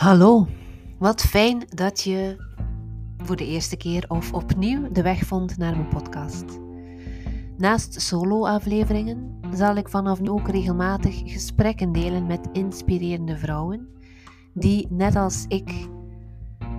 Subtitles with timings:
[0.00, 0.46] Hallo,
[0.98, 2.36] wat fijn dat je
[3.16, 6.44] voor de eerste keer of opnieuw de weg vond naar mijn podcast.
[7.56, 13.88] Naast solo-afleveringen zal ik vanaf nu ook regelmatig gesprekken delen met inspirerende vrouwen
[14.54, 15.88] die, net als ik,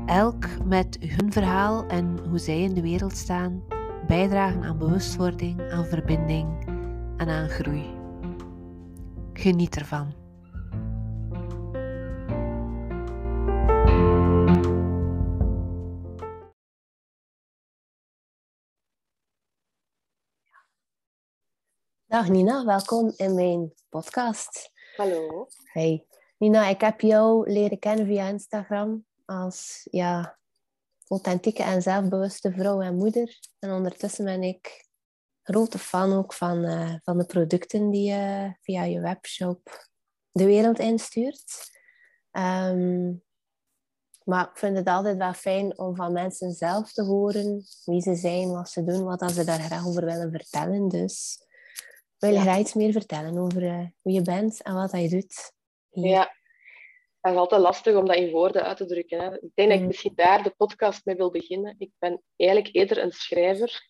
[0.06, 3.64] elk met hun verhaal en hoe zij in de wereld staan,
[4.08, 6.48] bijdragen aan bewustwording, aan verbinding
[7.18, 7.86] en aan groei.
[9.34, 10.21] Geniet ervan.
[22.12, 24.72] Dag Nina, welkom in mijn podcast.
[24.96, 25.48] Hallo.
[25.64, 26.06] Hey.
[26.38, 30.38] Nina, ik heb jou leren kennen via Instagram als ja,
[31.08, 33.40] authentieke en zelfbewuste vrouw en moeder.
[33.60, 34.88] En ondertussen ben ik
[35.44, 39.90] grote fan ook van, uh, van de producten die je via je webshop
[40.32, 41.72] de wereld instuurt.
[42.32, 43.24] Um,
[44.24, 48.16] maar ik vind het altijd wel fijn om van mensen zelf te horen wie ze
[48.16, 50.88] zijn, wat ze doen, wat ze daar graag over willen vertellen.
[50.88, 51.50] Dus
[52.22, 55.52] wil je graag iets meer vertellen over uh, wie je bent en wat je doet?
[55.90, 56.08] Hier?
[56.08, 56.36] Ja,
[57.20, 59.20] het is altijd lastig om dat in woorden uit te drukken.
[59.20, 59.34] Hè.
[59.36, 59.88] Ik denk dat ik mm.
[59.88, 61.76] misschien daar de podcast mee wil beginnen.
[61.78, 63.90] Ik ben eigenlijk eerder een schrijver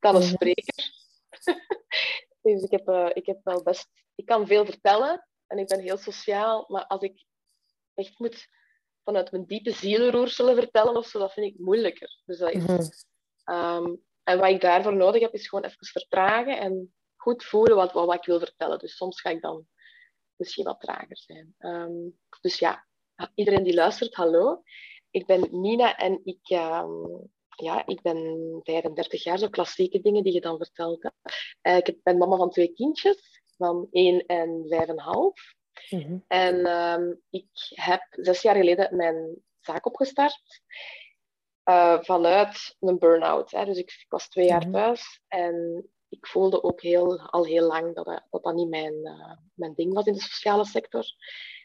[0.00, 0.90] dan een spreker.
[2.42, 3.88] dus ik heb, uh, ik heb wel best...
[4.14, 7.24] Ik kan veel vertellen en ik ben heel sociaal, maar als ik
[7.94, 8.48] echt moet
[9.04, 12.22] vanuit mijn diepe zielenroerselen vertellen of zo, dat vind ik moeilijker.
[12.24, 12.62] Dus dat is...
[12.62, 12.78] Mm
[13.50, 16.94] um, en wat ik daarvoor nodig heb, is gewoon even vertragen en
[17.26, 18.78] goed voelen wat, wat, wat, ik wil vertellen.
[18.78, 19.66] Dus soms ga ik dan
[20.36, 21.54] misschien wat trager zijn.
[21.58, 22.86] Um, dus ja,
[23.34, 24.62] iedereen die luistert, hallo.
[25.10, 30.32] Ik ben Nina en ik, um, ja, ik ben 35 jaar, zo klassieke dingen die
[30.32, 31.02] je dan vertelt.
[31.02, 31.10] Hè.
[31.70, 34.86] Uh, ik ben mama van twee kindjes, van 1 en 5,5.
[35.90, 36.24] Mm -hmm.
[36.28, 40.62] En um, ik heb zes jaar geleden mijn zaak opgestart.
[41.64, 43.50] Uh, vanuit een burn-out.
[43.50, 44.72] Dus ik, ik, was twee jaar -hmm.
[44.72, 49.32] thuis en ik voelde ook heel, al heel lang dat dat, dat niet mijn, uh,
[49.54, 51.04] mijn ding was in de sociale sector.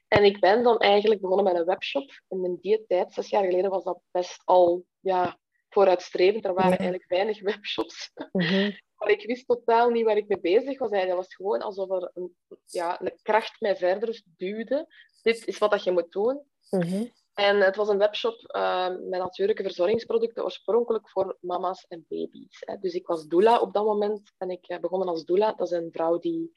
[0.08, 2.22] En ik ben dan eigenlijk begonnen met een webshop.
[2.28, 6.46] En in die tijd, zes jaar geleden, was dat best al ja, vooruitstrevend.
[6.46, 6.78] Er waren ja.
[6.78, 8.12] eigenlijk weinig webshops.
[8.32, 8.80] Mm-hmm.
[9.02, 10.90] Maar ik wist totaal niet waar ik mee bezig was.
[10.90, 12.36] Dat was gewoon alsof er een,
[12.66, 14.88] ja, een kracht mij verder duwde.
[15.22, 16.42] Dit is wat dat je moet doen.
[16.70, 17.12] Mm-hmm.
[17.34, 22.58] En het was een webshop uh, met natuurlijke verzorgingsproducten, oorspronkelijk voor mama's en baby's.
[22.60, 22.78] Hè.
[22.78, 25.54] Dus ik was doula op dat moment en ik begonnen als doula.
[25.54, 26.52] Dat is een vrouw die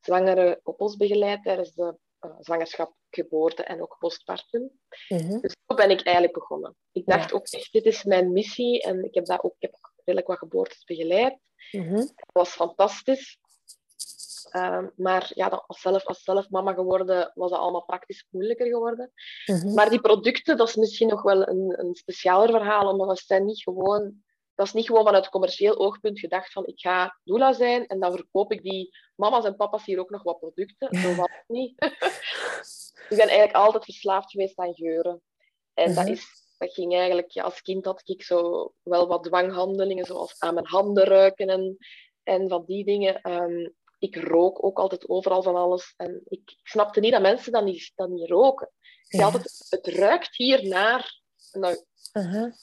[0.00, 4.70] zwangere koppels begeleidt tijdens de uh, zwangerschap, geboorte en ook postpartum.
[5.08, 5.40] Mm-hmm.
[5.40, 6.76] Dus zo ben ik eigenlijk begonnen.
[6.92, 7.36] Ik dacht ja.
[7.36, 10.38] ook echt, dit is mijn missie en ik heb, dat ook, ik heb redelijk wat
[10.38, 11.38] geboortes begeleid.
[11.70, 13.38] Het was fantastisch.
[14.52, 19.12] Uh, maar ja, als zelf, als zelf mama geworden, was dat allemaal praktisch moeilijker geworden.
[19.46, 19.74] Mm-hmm.
[19.74, 23.44] Maar die producten, dat is misschien nog wel een, een specialer verhaal, omdat dat zijn
[23.44, 24.28] niet gewoon...
[24.54, 28.12] Dat is niet gewoon vanuit commercieel oogpunt gedacht van ik ga doula zijn en dan
[28.12, 30.98] verkoop ik die mama's en papa's hier ook nog wat producten.
[31.00, 31.72] Zo was het niet.
[33.08, 35.22] ik ben eigenlijk altijd verslaafd geweest aan geuren.
[35.74, 36.26] En dat, is,
[36.58, 37.30] dat ging eigenlijk...
[37.30, 41.76] Ja, als kind had ik zo wel wat dwanghandelingen, zoals aan mijn handen ruiken en,
[42.22, 43.30] en van die dingen.
[43.32, 45.94] Um, ik rook ook altijd overal van alles.
[45.96, 48.70] En ik, snapte niet dat mensen dat niet, dat niet roken.
[49.08, 49.24] Ik ja.
[49.24, 51.20] altijd, het ruikt hier naar.
[51.52, 51.74] Nou.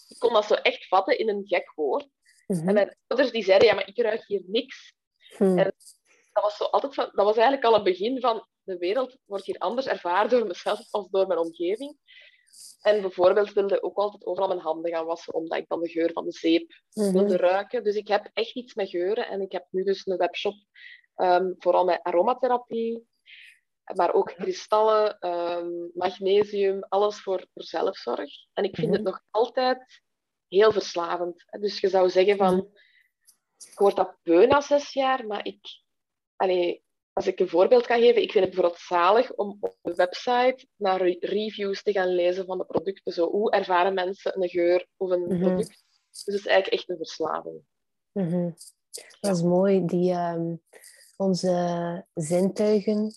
[0.07, 2.07] Ik kon dat zo echt vatten in een gek woord.
[2.47, 2.67] Uh-huh.
[2.67, 4.93] En mijn ouders die zeiden, ja, maar ik ruik hier niks.
[5.37, 5.57] Hmm.
[5.57, 5.73] En
[6.33, 9.45] dat was, zo altijd van, dat was eigenlijk al een begin van de wereld wordt
[9.45, 11.97] hier anders ervaren door mezelf als door mijn omgeving.
[12.81, 15.89] En bijvoorbeeld wilde ik ook altijd overal mijn handen gaan wassen, omdat ik dan de
[15.89, 17.13] geur van de zeep mm-hmm.
[17.13, 17.83] wilde ruiken.
[17.83, 19.27] Dus ik heb echt iets met geuren.
[19.27, 20.55] En ik heb nu dus een webshop
[21.17, 23.07] Um, vooral met aromatherapie,
[23.95, 28.29] maar ook kristallen, um, magnesium, alles voor, voor zelfzorg.
[28.53, 29.05] En ik vind mm -hmm.
[29.05, 30.01] het nog altijd
[30.47, 31.45] heel verslavend.
[31.59, 32.69] Dus je zou zeggen van,
[33.71, 35.59] ik word dat beu na zes jaar, maar ik,
[36.35, 36.83] allee,
[37.13, 40.67] als ik een voorbeeld kan geven, ik vind het bijvoorbeeld zalig om op de website
[40.75, 43.13] naar reviews te gaan lezen van de producten.
[43.13, 45.39] Zo, hoe ervaren mensen een geur of een mm -hmm.
[45.39, 45.85] product?
[46.09, 47.61] Dus het is eigenlijk echt een verslaving.
[48.11, 48.55] Mm -hmm.
[49.19, 49.85] Dat is mooi.
[49.85, 50.61] Die, um,
[51.17, 53.11] onze zintuigen,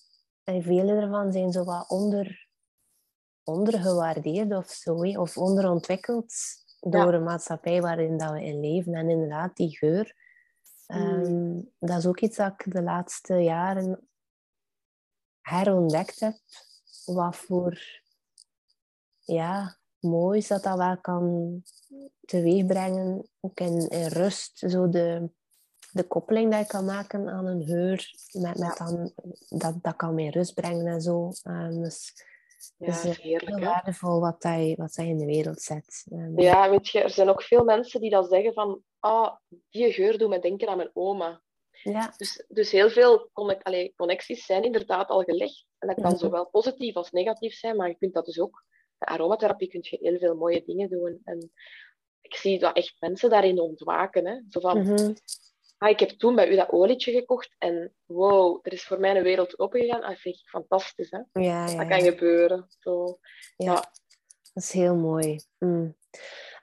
[0.44, 2.49] en vele ervan zijn zo wat onder,
[3.43, 6.35] ondergewaardeerd of zo, of onderontwikkeld
[6.81, 7.12] door ja.
[7.12, 8.94] een maatschappij waarin dat we in leven.
[8.94, 10.14] En inderdaad, die geur,
[10.87, 10.97] mm.
[10.97, 14.08] um, dat is ook iets dat ik de laatste jaren
[15.41, 16.38] herontdekt heb.
[17.05, 17.81] Wat voor
[19.19, 21.62] ja, moois dat dat wel kan
[22.20, 24.58] teweegbrengen, ook in, in rust.
[24.58, 25.31] Zo de,
[25.92, 29.12] de koppeling dat je kan maken aan een geur, met, met dan,
[29.48, 31.32] dat, dat kan meer rust brengen en zo.
[31.44, 32.12] Um, dus
[32.76, 33.56] Ja, dus, dat is heerlijk.
[33.56, 36.06] Heel waardevol wat hij, wat hij in de wereld zet.
[36.12, 39.37] Um, ja, weet je, er zijn ook veel mensen die dan zeggen van, ah,
[39.70, 41.42] die geur doet me denken aan mijn oma.
[41.82, 42.14] Ja.
[42.16, 45.66] Dus, dus heel veel connect, connecties zijn inderdaad al gelegd.
[45.78, 48.64] En dat kan zowel positief als negatief zijn, maar je kunt dat dus ook...
[48.98, 51.20] Met aromatherapie kun je heel veel mooie dingen doen.
[51.25, 51.50] En
[52.20, 54.26] ik zie dat echt mensen daarin ontwaken.
[54.26, 54.40] Hè.
[54.48, 55.12] Zo van, Mhm.
[55.80, 59.16] Ah, ik heb toen bij u dat olietje gekocht en wow, er is voor mij
[59.16, 60.00] een wereld opengegaan.
[60.00, 61.10] Dat vind ik fantastisch.
[61.10, 61.18] Hè.
[61.32, 62.66] Ja, ja, Dat kan gebeuren.
[62.78, 63.18] Zo.
[63.56, 63.74] Ja,
[64.52, 65.40] dat is heel mooi.
[65.58, 65.96] Mm.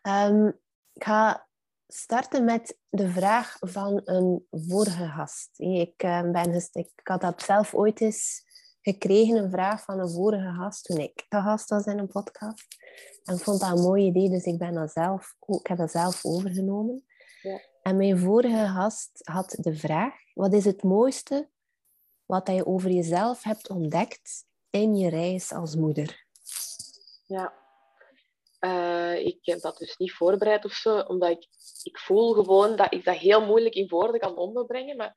[0.02, 0.48] Ehm,
[0.94, 1.48] ik ga
[1.88, 5.50] starten met de vraag van een vorige gast.
[5.60, 8.46] Ik, eh, ben gest- ik had dat zelf ooit eens
[8.82, 12.66] gekregen, een vraag van een vorige gast, toen ik de gast was in een podcast.
[13.24, 15.92] En ik vond dat een mooi idee, dus ik, ben dat zelf, ik heb dat
[15.92, 17.06] zelf overgenomen.
[17.42, 17.60] Ja.
[17.88, 21.50] En mijn vorige gast had de vraag, wat is het mooiste
[22.26, 26.26] wat je over jezelf hebt ontdekt in je reis als moeder?
[27.28, 27.54] Ja.
[28.60, 31.48] Eh, ik heb dat dus niet voorbereid of zo, omdat ik,
[31.84, 34.98] ik voel gewoon dat ik dat heel moeilijk in woorden kan onderbrengen.
[34.98, 35.16] Maar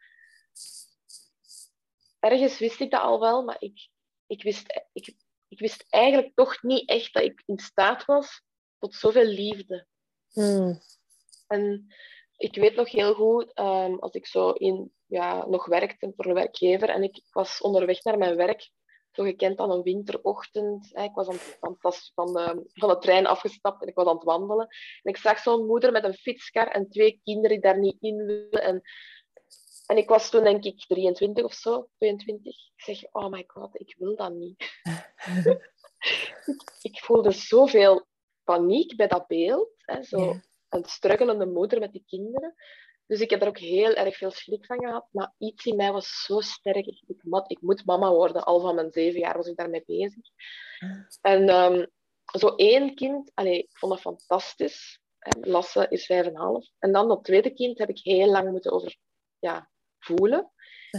[2.21, 3.89] ergens wist ik dat al wel, maar ik,
[4.27, 5.17] ik, wist, ik,
[5.49, 8.43] ik wist eigenlijk toch niet echt dat ik in staat was
[8.79, 9.87] tot zoveel liefde.
[10.33, 10.81] Hmm.
[11.47, 11.95] En
[12.41, 16.35] ik weet nog heel goed, ehm, als ik zo in, ja, nog werkte voor een
[16.35, 18.71] werkgever en ik, ik was onderweg naar mijn werk,
[19.11, 20.89] zo gekend aan een winterochtend.
[20.93, 21.77] Hè, ik was aan, van,
[22.15, 24.67] van, de, van de trein afgestapt en ik was aan het wandelen.
[25.03, 28.17] En ik zag zo'n moeder met een fietskar en twee kinderen die daar niet in
[28.17, 28.63] wilden.
[28.63, 28.83] En,
[29.87, 32.53] en ik was toen denk ik 23 of zo, 22.
[32.77, 34.65] Ik zeg, oh my god, ik wil dat niet.
[36.91, 38.07] ik voelde zoveel
[38.45, 39.73] paniek bij dat beeld.
[39.77, 40.49] Hè, zo Ja.
[40.71, 42.55] Een struggelende moeder met die kinderen.
[43.07, 45.07] Dus ik heb er ook heel erg veel schrik van gehad.
[45.11, 46.87] Maar iets in mij was zo sterk.
[46.87, 48.45] Ik, ik, ik moet mama worden.
[48.45, 50.25] Al van mijn zeven jaar was ik daarmee bezig.
[51.21, 51.87] En ehm,
[52.39, 55.01] zo één kind, allee, ik vond dat fantastisch.
[55.19, 56.67] En Lasse is vijf en half.
[56.79, 58.97] En dan dat tweede kind heb ik heel lang moeten over
[59.39, 60.53] ja, voelen.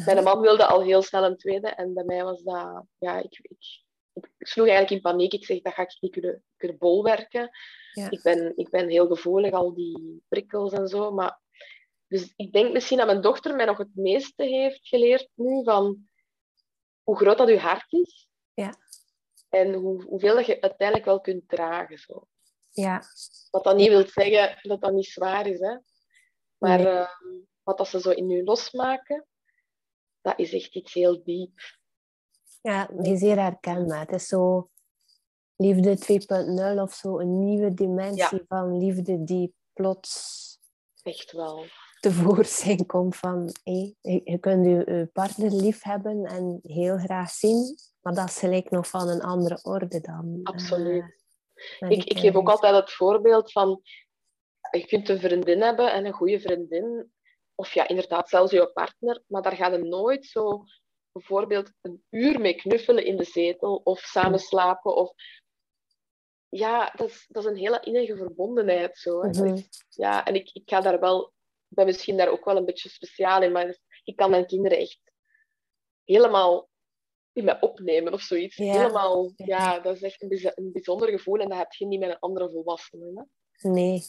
[0.06, 1.68] Mijn man wilde al heel snel een tweede.
[1.68, 2.86] En bij mij was dat...
[2.98, 5.34] Ja, ik, ik, ik sloeg eigenlijk in paniek.
[5.34, 7.50] Ik zeg, dat ga ik niet kunnen, kunnen bolwerken.
[7.92, 8.10] Ja.
[8.10, 11.12] Ik, ben, ik ben heel gevoelig, al die prikkels en zo.
[11.12, 11.40] Maar,
[12.08, 16.10] dus ik denk misschien dat mijn dochter mij nog het meeste heeft geleerd nu van
[17.04, 18.30] hoe groot dat uw hart is.
[18.54, 18.74] Ja.
[19.50, 21.98] En hoe, hoeveel dat je uiteindelijk wel kunt dragen.
[21.98, 22.28] Zo.
[22.70, 23.04] Ja,
[23.52, 25.60] Wat dat niet wil zeggen dat dat niet zwaar is.
[25.60, 25.78] Hè?
[26.58, 26.88] Maar Nee.
[26.88, 29.26] ehm, wat dat ze zo in u losmaken,
[30.22, 31.60] dat is echt iets heel diep.
[32.62, 34.00] Ja, die is zeer herkenbaar.
[34.00, 34.70] Het is zo
[35.56, 35.98] liefde
[36.76, 40.40] 2.0 of zo, een nieuwe dimensie van liefde die plots
[41.04, 41.66] Echt wel.
[42.00, 48.14] tevoorschijn komt van hé, je, kunt je, partner lief hebben en heel graag zien, maar
[48.14, 50.40] dat is gelijk nog van een andere orde dan.
[50.44, 51.04] Absoluut.
[51.04, 53.82] eh, naar Ik, ik geef ook altijd het voorbeeld van,
[54.72, 57.12] je kunt een vriendin hebben en een goede vriendin,
[57.56, 60.64] of ja, inderdaad zelfs je partner, maar daar gaat je nooit zo
[61.12, 64.96] bijvoorbeeld een uur mee knuffelen in de zetel of samen slapen.
[64.96, 65.14] Of...
[66.50, 68.98] Ja, dat is, dat is een hele innige verbondenheid.
[68.98, 69.22] Zo.
[69.22, 69.62] Mhm.
[69.90, 71.34] Ja, en ik, ik ga daar wel,
[71.68, 75.00] ben misschien daar ook wel een beetje speciaal in, maar ik kan mijn kinderen echt
[76.04, 76.70] helemaal
[77.34, 78.56] in mij opnemen of zoiets.
[78.56, 78.72] Ja.
[78.72, 79.80] Helemaal, Ja.
[79.80, 83.26] dat is echt een bijzonder gevoel en dat heb je niet met een andere volwassene.
[83.52, 83.70] Hè?
[83.70, 84.02] Nee.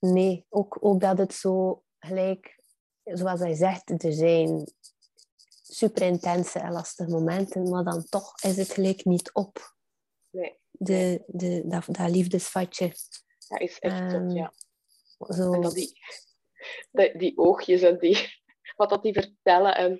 [0.00, 2.62] Nee, ook, ook dat het zo gelijk,
[3.04, 4.72] zoals hij zegt, er zijn
[5.72, 9.74] super intense en lastige momenten, maar dan toch is het gelijk niet op.
[10.30, 12.86] Nee, De, de, dat, dat liefdesvatje.
[13.48, 14.52] dat is echt zot, ja.
[15.18, 15.52] Zo.
[15.52, 15.98] En dat die,
[16.90, 18.42] die, die oogjes en die,
[18.76, 19.76] wat dat die vertellen.
[19.76, 19.98] En,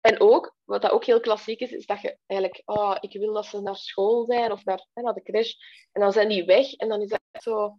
[0.00, 3.32] en ook, wat dat ook heel klassiek is, is dat je eigenlijk, oh, ik wil
[3.32, 5.52] dat ze naar school zijn of naar, hè, naar de crash.
[5.92, 7.78] En dan zijn die weg en dan is dat zo,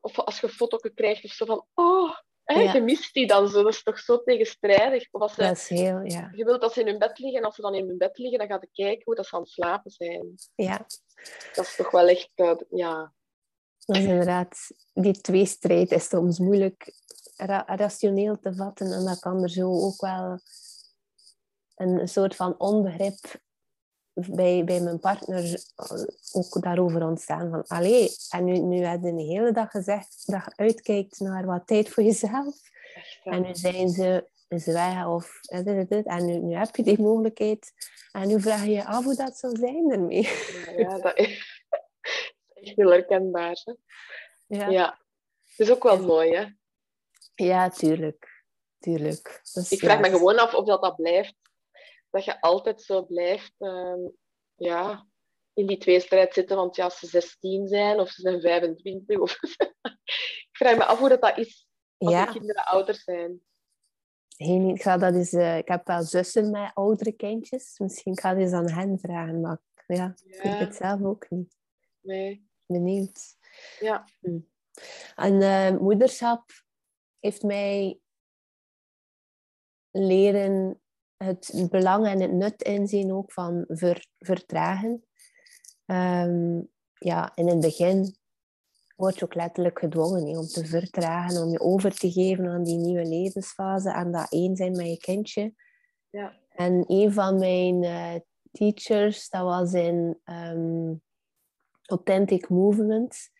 [0.00, 2.16] of als je foto's krijgt of zo van, oh,
[2.54, 2.72] Ja.
[2.72, 3.62] je mist die dan zo.
[3.62, 5.08] Dat is toch zo tegenstrijdig.
[5.10, 6.30] Of als ze, Dat is heel, ja.
[6.34, 8.18] je wilt dat ze in hun bed liggen en als ze dan in hun bed
[8.18, 10.34] liggen, dan gaat je kijken hoe dat ze aan het slapen zijn.
[10.54, 10.86] Ja,
[11.54, 13.12] Dat is toch wel echt, eh, ja,
[13.86, 14.58] dat is inderdaad,
[14.94, 16.92] die tweestrijd is soms moeilijk
[17.36, 20.40] ra- rationeel te vatten en dat kan er zo ook wel
[21.74, 23.16] een soort van onbegrip
[24.16, 27.50] bij, bij mijn partner eh, ook daarover ontstaan.
[27.50, 31.46] Van, allee, en nu, nu heb je de hele dag gezegd dat je uitkijkt naar
[31.46, 32.54] wat tijd voor jezelf.
[33.24, 35.40] En nu zijn ze, weg of
[35.88, 36.06] dit.
[36.06, 37.72] En nu, nu heb je die mogelijkheid.
[38.12, 40.28] En nu vraag je je af hoe dat zou zijn ermee.
[40.76, 41.26] Ja, dat is
[42.54, 43.62] echt heel herkenbaar.
[43.64, 43.72] Hè?
[44.46, 44.98] Ja, Ja.
[45.44, 46.44] Het is ook wel mooi, hè?
[47.34, 48.44] ja tuurlijk.
[48.78, 49.40] Tuurlijk.
[49.52, 51.34] Dus, Ik vraag ja, me gewoon af of dat, dat blijft.
[52.10, 53.54] Dat je altijd zo blijft.
[53.58, 54.00] ehm,
[54.54, 55.06] ja,
[55.52, 56.56] in die tweestrijd zitten.
[56.56, 59.18] Want ja, als ze 16 zijn of ze zijn 25.
[59.18, 59.38] Of...
[60.50, 61.66] ik vraag me af hoe dat, dat is
[61.98, 62.24] als Ja.
[62.26, 63.40] de kinderen ouder zijn.
[64.36, 67.78] Geen, ik, ga dat eens, eh, ik heb wel zussen met oudere kindjes.
[67.78, 69.40] Misschien ga ik eens aan hen vragen.
[69.40, 71.56] Maar ja, ik Ja, het zelf ook niet.
[72.00, 72.48] nee.
[72.66, 73.36] Benieuwd.
[73.80, 74.04] Ja.
[75.14, 76.50] En eh, moederschap
[77.20, 78.00] heeft mij
[79.90, 80.80] leren
[81.16, 85.04] het belang en het nut inzien ook van ver, vertragen.
[85.86, 86.60] Ehm,
[86.92, 88.16] ja, in het begin
[88.96, 92.78] word je ook letterlijk gedwongen om te vertragen, om je over te geven aan die
[92.78, 95.54] nieuwe levensfase en dat één zijn met je kindje.
[96.10, 96.36] Ja.
[96.48, 98.14] En een van mijn eh,
[98.50, 100.94] teachers, dat was in ehm,
[101.82, 103.30] Authentic Movement,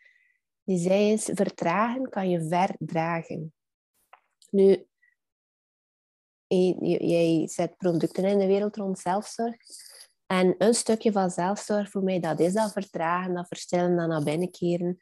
[0.63, 3.55] die zei eens, vertragen kan je verdragen.
[4.51, 4.87] Nu,
[6.49, 9.57] jij zet producten in de wereld rond zelfzorg.
[10.27, 14.23] En een stukje van zelfzorg voor mij, dat is dat vertragen, dat verstillen, dat naar
[14.23, 14.99] binnen keren.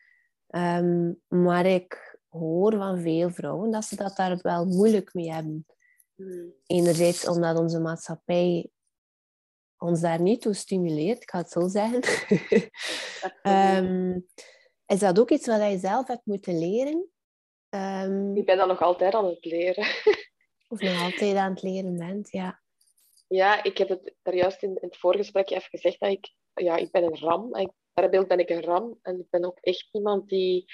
[0.47, 5.67] Ehm, maar ik hoor van veel vrouwen dat ze dat daar wel moeilijk mee hebben.
[6.15, 6.53] Hmm.
[6.67, 8.71] Enerzijds omdat onze maatschappij
[9.79, 12.01] ons daar niet toe stimuleert, ik ga het zo zeggen.
[13.43, 14.19] Ehm,
[14.87, 17.09] is dat ook iets wat je zelf hebt moeten leren?
[17.69, 19.87] Ehm, Ik ben dat nog altijd aan het leren.
[20.75, 22.63] Of nog altijd aan het leren bent, ja.
[23.29, 26.77] Ja, ik heb het daar juist in, in het voorgesprek even gezegd dat ik, ja,
[26.77, 27.57] ik ben een ram.
[27.57, 30.65] Ik, daarbeeld ben ik een ram en ik ben ook echt iemand die,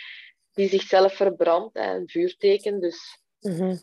[0.53, 2.81] die zichzelf verbrandt en vuurteken.
[2.81, 3.23] Dus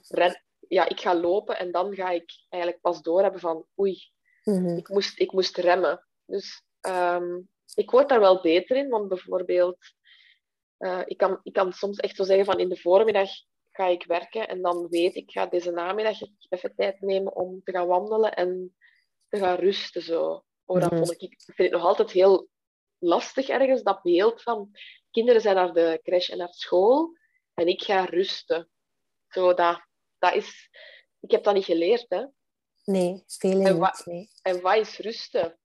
[0.08, 3.98] ren, ja, ik ga lopen en dan ga ik eigenlijk pas doorhebben van oei,
[4.44, 6.08] mhm, ik moest, ik moest remmen.
[6.26, 7.40] Dus ehm,
[7.74, 9.78] ik word daar wel beter in, want bijvoorbeeld,
[10.78, 13.30] eh, ik, kan, ik kan soms echt zo zeggen van in de voormiddag
[13.77, 16.17] ga ik werken en dan weet ik, ga deze namiddag
[16.50, 18.75] even tijd nemen om te gaan wandelen en
[19.29, 20.01] te gaan rusten.
[20.01, 20.43] Zo.
[20.65, 21.00] Oh, dat Mhm.
[21.00, 22.48] vond ik, ik vind het nog altijd heel
[22.98, 24.72] lastig ergens, dat beeld van
[25.12, 27.17] kinderen zijn naar de crash en naar school
[27.53, 28.69] en ik ga rusten.
[29.29, 29.81] Zo, dat,
[30.19, 30.69] dat is,
[31.19, 32.25] ik heb dat niet geleerd, hè.
[32.86, 34.01] Nee, velen En wa-.
[34.05, 34.29] Nee.
[34.41, 35.60] En wat is rusten?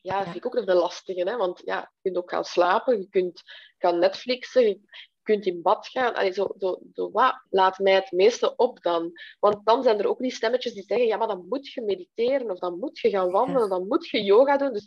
[0.00, 0.32] Ja, dat Ja.
[0.32, 1.28] vind ik ook nog de lastige.
[1.28, 1.36] Hè?
[1.36, 3.42] Want ja, je kunt ook gaan slapen, je kunt
[3.78, 4.88] gaan Netflixen,
[5.26, 6.14] kunt in bad gaan.
[6.14, 9.12] Allee, zo, zo, zo, wat laat mij het meeste op dan?
[9.40, 12.50] Want dan zijn er ook die stemmetjes die zeggen, ja, maar dan moet je mediteren,
[12.50, 14.72] of dan moet je gaan wandelen, dan moet je yoga doen.
[14.72, 14.86] Dus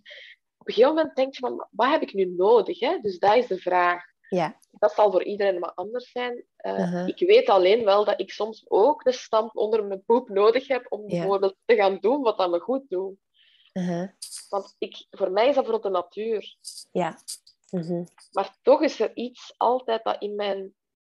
[0.58, 2.79] op een gegeven moment denk je van, wat heb ik nu nodig?
[2.79, 2.98] Hè?
[3.01, 4.03] Dus dat is de vraag.
[4.29, 6.46] Ja, Dat zal voor iedereen maar anders zijn.
[6.55, 7.08] Eh, Mhm.
[7.08, 10.86] Ik weet alleen wel dat ik soms ook de stamp onder mijn poep nodig heb
[10.89, 11.08] om Ja.
[11.08, 13.15] bijvoorbeeld te gaan doen wat dat me goed doet.
[13.74, 14.08] mhm,
[14.50, 16.55] Want ik, voor mij is dat voor de natuur.
[16.91, 17.17] ja.
[17.72, 20.76] Mhm, Maar toch is er iets altijd dat in, mijn,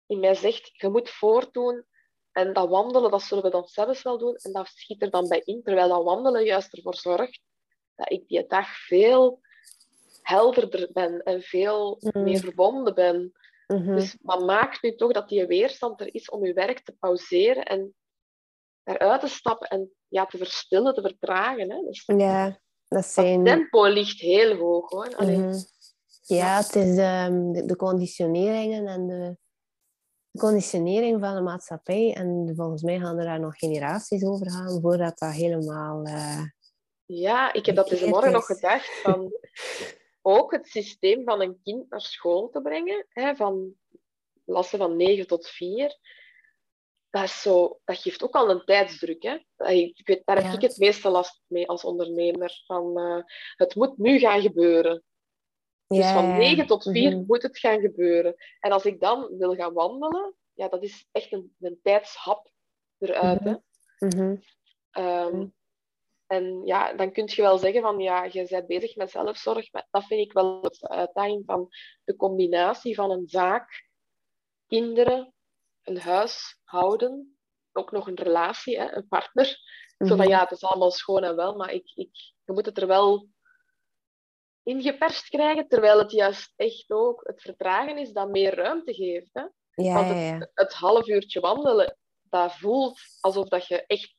[0.08, 1.86] in mij zegt, je moet voortdoen.
[2.31, 4.36] En dat wandelen, dat zullen we dan zelfs wel doen.
[4.36, 5.63] En dat schiet er dan bij in.
[5.63, 7.41] Terwijl dat wandelen juist ervoor zorgt
[7.96, 9.41] dat ik die dag veel
[10.22, 12.24] helderder ben en veel Mm.
[12.24, 13.31] meer verbonden ben.
[13.67, 13.96] mhm.
[13.96, 17.63] Dus wat maakt nu toch dat die weerstand er is om je werk te pauzeren
[17.65, 17.96] en
[18.84, 21.72] eruit te stappen en ja, te verstillen, te vertragen.
[21.72, 21.81] Hè?
[21.81, 23.43] Dus Ja, dat zijn...
[23.43, 24.89] tempo ligt heel hoog.
[24.89, 25.15] Hoor.
[25.15, 25.58] Allee, Mhm.
[26.35, 29.38] Ja, het is ehm, de, de conditioneringen en de,
[30.31, 32.13] de conditionering van de maatschappij.
[32.15, 36.03] En volgens mij gaan er daar nog generaties over gaan voordat dat helemaal...
[36.03, 36.43] eh,
[37.05, 39.01] Ja, ik heb dat deze Het morgen nog gedacht.
[39.01, 39.31] Van
[40.21, 43.73] ook het systeem van een kind naar school te brengen, hè, van
[44.45, 45.97] lasten van 9 tot 4.
[47.09, 49.23] Dat, is zo, dat geeft ook al een tijdsdruk.
[49.23, 49.67] Hè?
[49.71, 50.53] Ik weet, daar heb Ja.
[50.53, 52.61] ik het meeste last mee als ondernemer.
[52.65, 53.23] Van, eh,
[53.55, 55.03] het moet nu gaan gebeuren.
[55.98, 57.24] Dus van ja, 9 tot 4 mhm.
[57.27, 58.36] moet het gaan gebeuren.
[58.60, 62.51] En als ik dan wil gaan wandelen, ja, dat is echt een, een tijdshap
[63.00, 63.43] eruit.
[63.43, 63.55] Hè?
[64.07, 64.36] Mhm.
[64.91, 65.48] Ehm, Mhm.
[66.27, 69.88] en ja, dan kun je wel zeggen van ja, je bent bezig met zelfzorg, maar
[69.91, 71.67] dat vind ik wel de uitdaging van
[72.03, 73.89] de combinatie van een zaak,
[74.67, 75.33] kinderen,
[75.83, 77.38] een huishouden,
[77.71, 79.60] ook nog een relatie, hè, een partner.
[79.98, 82.10] Zo van ja, het is allemaal schoon en wel, maar ik, ik,
[82.45, 83.27] je moet het er wel
[84.71, 89.29] ingeperst krijgen, terwijl het juist echt ook het vertragen is dat meer ruimte geeft.
[89.33, 89.43] Hè?
[89.83, 90.49] Ja, Want het, ja.
[90.53, 94.13] het half uurtje wandelen, dat voelt alsof dat je echt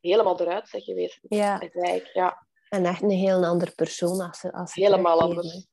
[0.00, 1.18] helemaal eruit bent geweest.
[1.22, 5.66] Ja, En ja, en echt een heel andere persoon als ze, als helemaal anders.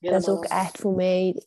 [0.00, 1.42] Dat is ook echt voor mij...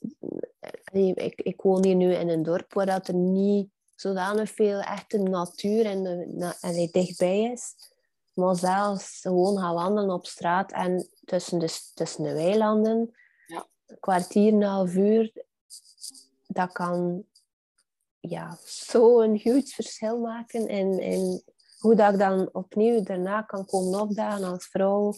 [0.91, 5.17] Ik, ik woon hier nu in een dorp waar dat er niet zodanig veel echte
[5.17, 7.73] natuur en allee, dichtbij is.
[8.37, 13.15] Maar zelfs gewoon gaan wandelen op straat en tussen de, tussen de weilanden,
[13.47, 13.67] Ja.
[13.85, 15.31] een kwartier, een half uur,
[16.47, 17.23] dat kan
[18.19, 21.43] ja, zo'n huge verschil maken in, in
[21.79, 25.13] hoe dat ik dan opnieuw daarna kan komen opdagen als vrouw,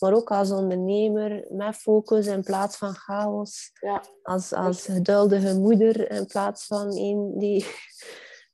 [0.00, 3.70] maar ook als ondernemer met focus in plaats van chaos.
[3.80, 4.04] Ja.
[4.22, 7.66] Als, als geduldige moeder in plaats van een die...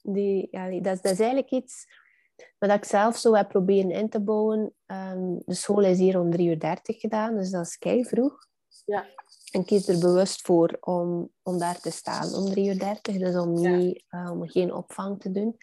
[0.02, 1.86] die ja, dat, dat is eigenlijk iets
[2.58, 4.74] wat ik zelf zo heb proberen in te bouwen.
[4.86, 8.46] Ehm, de school is hier om 3.30 uur gedaan, dus dat is kei vroeg.
[8.84, 9.06] Ja.
[9.50, 13.52] En kies er bewust voor om, om daar te staan om 3.30 uur, dus om,
[13.52, 15.56] niet, uh, om geen opvang te doen.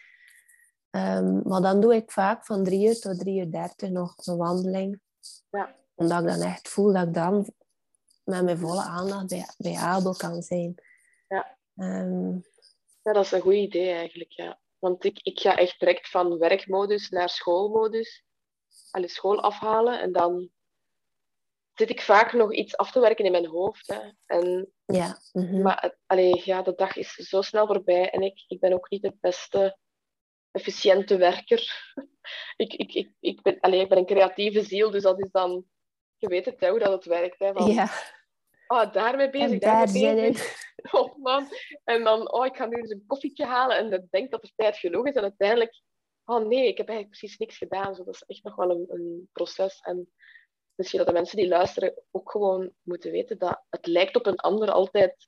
[0.92, 3.32] Um, maar dan doe ik vaak van 3 uur tot 3.30
[3.84, 5.00] uur nog een wandeling.
[5.50, 5.76] Ja.
[5.96, 7.54] Omdat ik dan echt voel dat ik dan
[8.24, 10.76] met mijn volle aandacht bij, bij Abel kan zijn.
[11.28, 11.58] Ja.
[11.76, 12.44] Um,
[13.02, 14.60] ja, dat is een goed idee eigenlijk, ja.
[14.86, 18.24] Want ik, ik ga echt direct van werkmodus naar schoolmodus.
[18.92, 20.50] Alle school afhalen en dan
[21.74, 23.88] zit ik vaak nog iets af te werken in mijn hoofd.
[23.88, 24.00] Hè.
[24.26, 25.20] En, ja.
[25.32, 25.62] Mhm.
[25.62, 29.02] Maar allee, ja, de dag is zo snel voorbij en ik, ik ben ook niet
[29.02, 29.78] de beste
[30.52, 31.94] efficiënte werker.
[32.64, 35.66] ik, ik, ik, ik, ben, allee, ik ben een creatieve ziel, dus dat is dan...
[36.18, 37.40] Je weet het, hè, hoe dat het werkt.
[37.40, 37.90] Hè, van, ja.
[38.68, 40.38] Oh, daarmee bezig, En daarmee daar bezig.
[40.38, 41.48] zin Oh man.
[41.84, 44.52] En dan, oh, ik ga nu eens een koffietje halen en dan denk dat er
[44.56, 45.14] tijd genoeg is.
[45.16, 45.82] En uiteindelijk,
[46.26, 47.96] oh nee, ik heb eigenlijk precies niks gedaan.
[47.96, 49.80] Zo, dat is echt nog wel een, een proces.
[49.80, 50.12] En
[50.76, 54.36] misschien dat de mensen die luisteren ook gewoon moeten weten dat het lijkt op een
[54.40, 55.28] ander altijd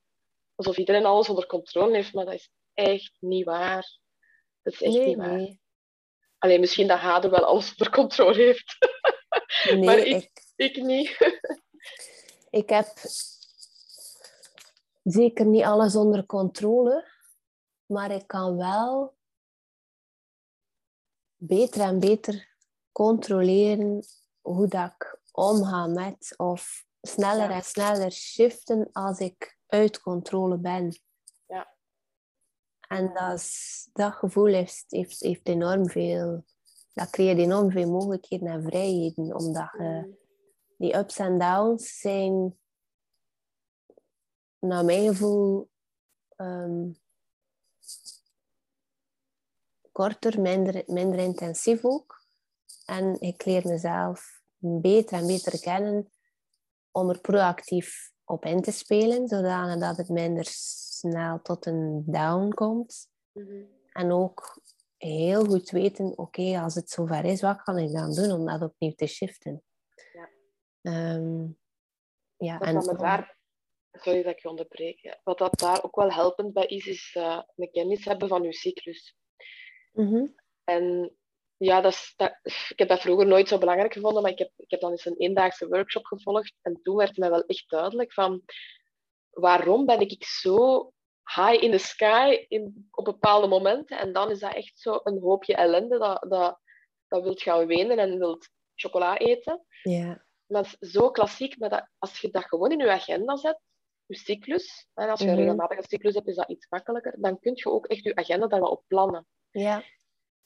[0.56, 3.98] alsof iedereen alles onder controle heeft, maar dat is echt niet waar.
[4.62, 5.32] Dat is echt Nee, niet waar.
[5.38, 5.62] nee.
[6.38, 8.76] Alleen misschien dat Hade wel alles onder controle heeft.
[9.64, 10.16] Nee, Maar ik-
[10.56, 11.18] ik, ik niet.
[12.50, 12.88] ik heb
[15.04, 17.08] zeker niet alles onder controle,
[17.86, 19.16] maar ik kan wel
[21.36, 22.56] beter en beter
[22.92, 24.04] controleren
[24.42, 27.56] hoe dat ik omga met, of sneller Ja.
[27.56, 31.00] en sneller shiften als ik uit controle ben.
[31.48, 31.76] Ja.
[32.88, 36.46] En dat, is- dat gevoel heeft, heeft, heeft enorm veel,
[36.94, 40.18] dat creëert enorm veel mogelijkheden en vrijheden, omdat je
[40.78, 42.58] die ups en downs zijn,
[44.60, 45.70] naar mijn gevoel,
[46.36, 46.92] ehm,
[49.92, 52.26] korter, minder, minder intensief ook.
[52.86, 56.12] En ik leer mezelf beter en beter kennen
[56.92, 62.54] om er proactief op in te spelen, zodanig dat het minder snel tot een down
[62.54, 63.10] komt.
[63.32, 63.64] Mhm.
[63.92, 64.62] En ook
[64.98, 68.62] heel goed weten, oké, als het zover is, wat kan ik dan doen om dat
[68.62, 69.64] opnieuw te shiften?
[70.88, 71.48] Ehm,
[72.38, 73.38] ja, Wat en dat daar,
[73.92, 77.42] sorry dat ik je onderbreek, wat dat daar ook wel helpend bij is, is eh,
[77.56, 79.16] een kennis hebben van je cyclus.
[79.92, 80.28] Mhm.
[80.64, 81.16] En
[81.58, 84.52] ja, dat is, dat, ik heb dat vroeger nooit zo belangrijk gevonden, maar ik heb,
[84.58, 88.14] ik heb dan eens een eendaagse workshop gevolgd en toen werd mij wel echt duidelijk
[88.14, 88.44] van
[89.30, 90.92] waarom ben ik zo
[91.36, 95.20] high in the sky in, op bepaalde momenten en dan is dat echt zo een
[95.20, 96.60] hoopje ellende dat, dat,
[97.08, 99.66] dat wilt gaan wenen en wilt chocola eten.
[99.84, 100.26] ja.
[100.48, 103.60] Dat is zo klassiek, maar dat, als je dat gewoon in je agenda zet,
[104.06, 105.36] je cyclus, en als je Mhm.
[105.36, 108.48] een regelmatige cyclus hebt, is dat iets makkelijker, dan kun je ook echt je agenda
[108.48, 109.26] daar wel op plannen.
[109.52, 109.84] Ja.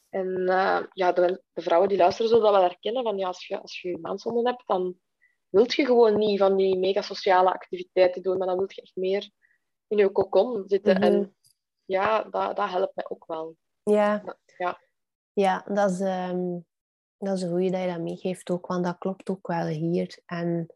[0.09, 3.47] En eh, ja, de, de vrouwen die luisteren zullen dat wel herkennen, van ja, als
[3.47, 4.95] je als je, je maandzonden hebt, dan
[5.49, 8.95] wilt je gewoon niet van die mega sociale activiteiten doen, maar dan wil je echt
[8.95, 9.29] meer
[9.87, 10.93] in je cocon zitten.
[10.93, 11.03] Mhm.
[11.03, 11.35] En
[11.85, 13.55] ja, dat, dat helpt mij ook wel.
[13.83, 14.37] Ja.
[14.57, 14.79] Ja.
[15.33, 16.59] Ja, dat is, ehm,
[17.21, 20.21] dat is een goede dat je dat meegeeft ook, want dat klopt ook wel hier.
[20.25, 20.75] En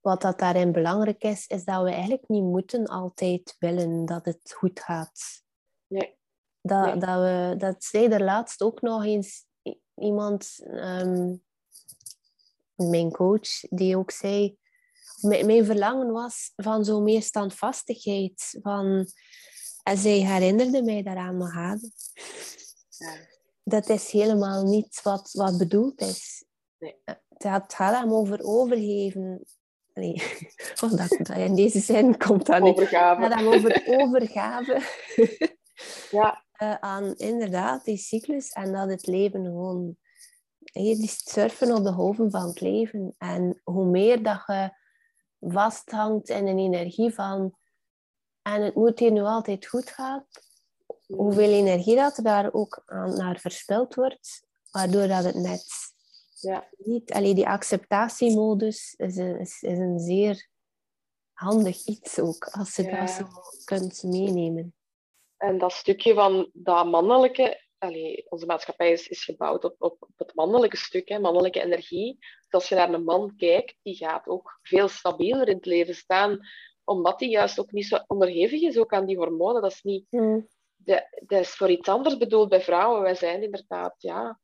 [0.00, 4.54] wat dat daarin belangrijk is, is dat we eigenlijk niet moeten altijd willen dat het
[4.56, 5.42] goed gaat.
[5.86, 6.18] Nee.
[6.60, 6.96] Dat, Nee.
[6.96, 9.46] dat, we, dat zei er laatst ook nog eens
[9.94, 11.36] iemand, ehm,
[12.74, 14.58] mijn coach, die ook zei,
[15.20, 18.58] mijn, mijn verlangen was van zo meer standvastigheid.
[18.62, 19.06] Van,
[19.82, 21.80] en zij herinnerde mij daaraan nog aan.
[22.88, 23.34] Ja.
[23.68, 26.44] Dat is helemaal niet wat, wat bedoeld is.
[26.78, 26.96] Nee.
[27.04, 29.44] Het gaat, het gaat hem over overgeven.
[29.94, 30.22] Nee,
[30.84, 32.78] oh, dat, dat in deze zin komt dat niet.
[32.78, 33.22] Het Overgave.
[33.22, 34.82] gaat hem over overgave
[36.10, 39.96] Ja, eh, aan inderdaad die cyclus en dat het leven gewoon
[40.72, 44.70] die surfen op de golven van het leven en hoe meer dat je
[45.40, 47.56] vasthangt in een energie van
[48.42, 50.26] en het moet hier nu altijd goed gaan
[51.06, 55.66] hoeveel energie dat daar ook aan, naar verspild wordt waardoor dat het net
[56.40, 56.68] ja.
[56.76, 60.48] niet allee, die acceptatiemodus is een, is, is een zeer
[61.32, 63.00] handig iets ook als je Ja.
[63.00, 63.24] dat zo
[63.64, 64.74] kunt meenemen
[65.36, 70.12] En dat stukje van dat mannelijke, allee, onze maatschappij is, is gebouwd op, op, op
[70.16, 72.16] het mannelijke stuk, hè, mannelijke energie.
[72.18, 75.94] Dus als je naar een man kijkt, die gaat ook veel stabieler in het leven
[75.94, 76.38] staan,
[76.84, 79.62] omdat hij juist ook niet zo onderhevig is ook aan die hormonen.
[79.62, 80.48] Dat is niet, Hmm.
[80.86, 83.02] Dat, dat is voor iets anders bedoeld bij vrouwen.
[83.02, 84.40] Wij zijn inderdaad ja,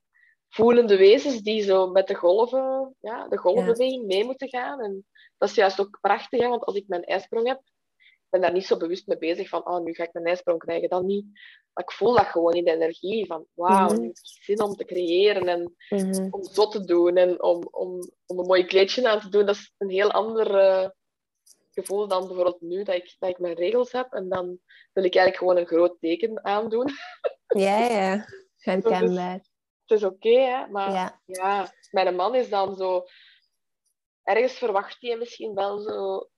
[0.48, 4.80] voelende wezens die zo met de golven, ja, de golfbeweging mee moeten gaan.
[4.80, 5.06] En
[5.38, 7.60] dat is juist ook prachtig, hè, want als ik mijn ijsprong heb,
[8.28, 10.88] ben daar niet zo bewust mee bezig van, oh, nu ga ik mijn ijsprong krijgen,
[10.88, 11.24] dan niet.
[11.72, 14.62] Maar ik voel dat gewoon in de energie van, wauw, mm nu heb ik zin
[14.62, 16.28] om te creëren en Mhm.
[16.30, 19.46] om zo te doen en om, om, om een mooi kleedje aan te doen.
[19.46, 20.46] Dat is een heel ander
[21.72, 24.58] gevoel dan bijvoorbeeld nu dat ik, dat ik mijn regels heb en dan
[24.92, 26.88] wil ik eigenlijk gewoon een groot teken aandoen.
[27.46, 28.26] Ja, ja.
[28.56, 29.32] Herkenbaar.
[29.84, 31.20] Het is oké, hè, maar Ja.
[31.24, 33.04] ja, mijn man is dan zo...
[34.22, 36.28] Ergens verwacht hij misschien wel zo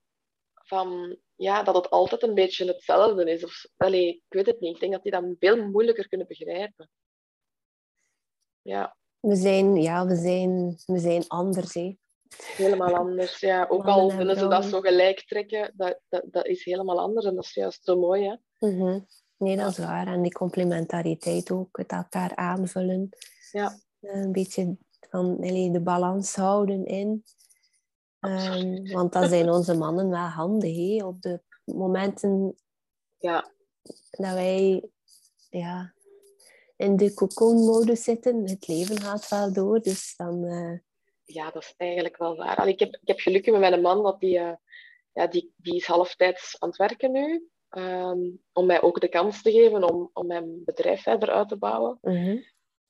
[0.53, 1.17] van...
[1.35, 3.43] Ja, dat het altijd een beetje hetzelfde is.
[3.43, 4.73] Of, allee, ik weet het niet.
[4.73, 6.89] Ik denk dat die dat veel moeilijker kunnen begrijpen.
[8.61, 11.95] Ja, We zijn, ja, we zijn, we zijn anders, hè.
[12.43, 13.39] Helemaal anders.
[13.39, 16.99] Ja, ook al en willen ze dat zo gelijk trekken, dat, dat, dat is helemaal
[16.99, 17.25] anders.
[17.25, 18.67] En dat is juist zo mooi, hè.
[18.69, 18.99] Mhm.
[19.37, 20.07] Nee, dat is waar.
[20.07, 23.09] En die complementariteit ook, het elkaar aanvullen.
[23.51, 23.79] Ja.
[24.01, 24.77] Een beetje
[25.09, 27.23] van de balans houden in.
[28.19, 31.03] Ehm, want dan zijn onze mannen wel handig?
[31.03, 32.55] Op de momenten
[33.17, 33.51] Ja,
[34.11, 34.89] dat wij
[35.49, 35.93] ja,
[36.75, 38.49] in de cocoon-modus zitten.
[38.49, 40.45] Het leven gaat wel door, dus dan...
[40.45, 40.79] eh,
[41.25, 42.55] ja, dat is eigenlijk wel waar.
[42.57, 44.53] Allee, ik, heb, ik heb geluk met mijn man, dat die, eh,
[45.13, 47.49] ja, die, die is halftijds aan het werken nu.
[47.69, 48.19] ehm,
[48.53, 51.97] om mij ook de kans te geven om, om mijn bedrijf verder uit te bouwen.
[52.01, 52.37] mhm.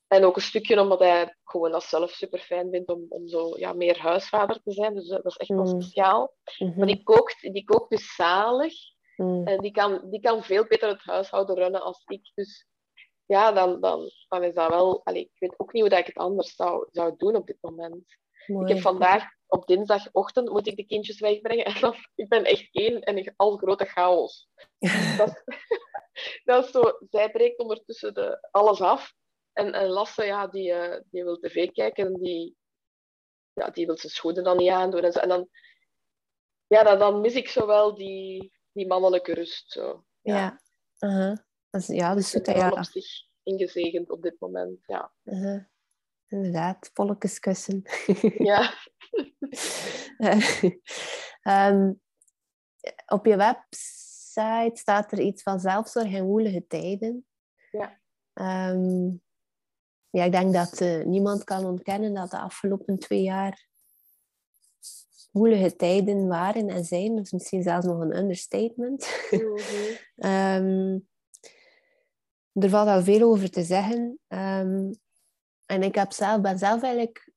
[0.07, 3.57] En ook een stukje omdat hij gewoon dat zelf super fijn vindt om, om zo
[3.57, 4.93] ja, meer huisvader te zijn.
[4.93, 5.81] Dus dat is echt wel Mm.
[5.81, 6.33] speciaal.
[6.57, 6.77] Mhm.
[6.77, 8.73] Maar die kookt, die kookt dus zalig.
[9.45, 12.31] En die kan, die kan veel beter het huishouden runnen als ik.
[12.35, 12.65] Dus
[13.25, 15.01] ja, dan, dan, dan is dat wel...
[15.05, 17.57] Allee, ik weet ook niet hoe dat ik het anders zou, zou doen op dit
[17.61, 18.17] moment.
[18.47, 18.67] Mooi.
[18.67, 21.65] Ik heb vandaag op dinsdagochtend moet ik de kindjes wegbrengen.
[21.65, 24.49] En dan, ik ben echt één en ik al grote chaos.
[25.17, 25.43] Dat is,
[26.45, 29.13] dat is zo, zij breekt ondertussen de, alles af.
[29.53, 32.55] En, en Lasse, ja, die, eh, die wil tv kijken en die,
[33.53, 35.01] ja, die wil zijn schoenen dan niet aandoen.
[35.03, 35.19] En, zo.
[35.19, 35.49] en dan,
[36.67, 39.71] ja, dan, dan mis ik zo wel die, die mannelijke rust.
[39.71, 40.05] Zo.
[40.21, 40.61] Ja, Ja.
[41.09, 41.37] Uh-huh.
[41.69, 42.69] Dat is- ja, dus ik goed, ja.
[42.69, 43.07] op zich
[43.43, 44.83] ingezegend op dit moment.
[44.85, 45.13] Ja.
[45.23, 45.63] Uh-huh.
[46.27, 47.81] Inderdaad, polletjeskussen.
[48.37, 48.73] Ja.
[51.41, 51.93] Ehm,
[53.05, 57.25] op je website staat er iets van zelfzorg in woelige tijden.
[57.71, 57.99] Ja.
[58.33, 59.09] Ehm,
[60.09, 63.67] ja, ik denk dat eh, niemand kan ontkennen dat de afgelopen twee jaar
[65.31, 67.15] woelige tijden waren en zijn.
[67.15, 69.27] Dat is misschien zelfs nog een understatement.
[69.31, 69.41] Mhm.
[70.15, 70.99] Ehm,
[72.53, 74.19] er valt al veel over te zeggen.
[74.27, 74.91] Ehm,
[75.65, 77.33] en ik heb zelf, ben zelf eigenlijk...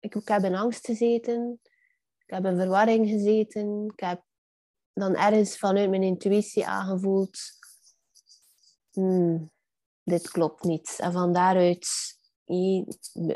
[0.00, 1.60] Ik, heb in angst gezeten.
[2.26, 3.84] Ik heb in verwarring gezeten.
[3.92, 4.22] Ik heb
[4.92, 7.38] dan ergens vanuit mijn intuïtie aangevoeld...
[8.90, 9.50] "Hmm,
[10.02, 10.96] dit klopt niet.
[10.98, 12.16] En van daaruit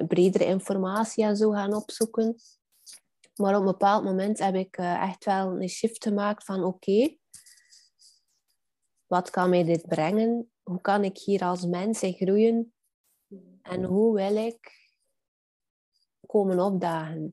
[0.06, 2.36] bredere informatie en zo gaan opzoeken.
[3.36, 6.64] Maar op een bepaald moment heb ik eh, echt wel een shift gemaakt van...
[6.64, 7.16] Oké,
[9.06, 10.52] wat kan mij dit brengen?
[10.62, 12.72] Hoe kan ik hier als mens in groeien?
[13.62, 14.90] En hoe wil ik
[16.26, 17.32] komen opdagen?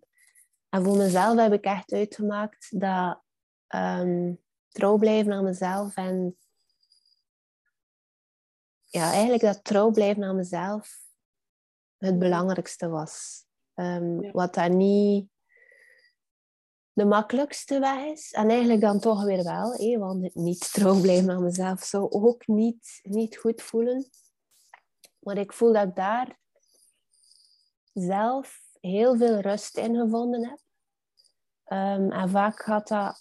[0.70, 3.22] En voor mezelf heb ik echt uitgemaakt dat
[3.68, 4.34] ehm,
[4.70, 6.38] trouw blijven aan mezelf en
[8.84, 11.08] ja, eigenlijk dat trouw blijven aan mezelf
[11.98, 13.46] het belangrijkste was.
[13.74, 14.32] Ehm, Ja.
[14.32, 15.30] Wat daar niet
[16.94, 18.32] de makkelijkste weg is.
[18.32, 22.10] En eigenlijk dan toch weer wel, hé, want het niet trouw blijven aan mezelf zou
[22.10, 24.10] ook niet, niet goed voelen.
[25.20, 26.40] Maar ik voel dat ik daar
[27.94, 30.60] zelf heel veel rust in gevonden heb.
[31.64, 33.20] Ehm, en vaak gaat dat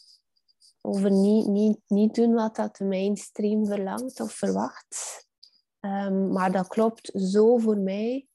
[0.80, 5.26] over niet, niet, niet doen wat dat de mainstream verlangt of verwacht.
[5.80, 8.28] Ehm, maar dat klopt zo voor mij.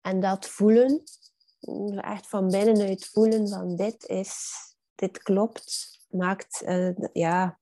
[0.00, 1.02] En dat voelen,
[1.96, 4.54] echt van binnenuit voelen van dit is,
[4.94, 7.58] dit klopt, maakt eh, ja,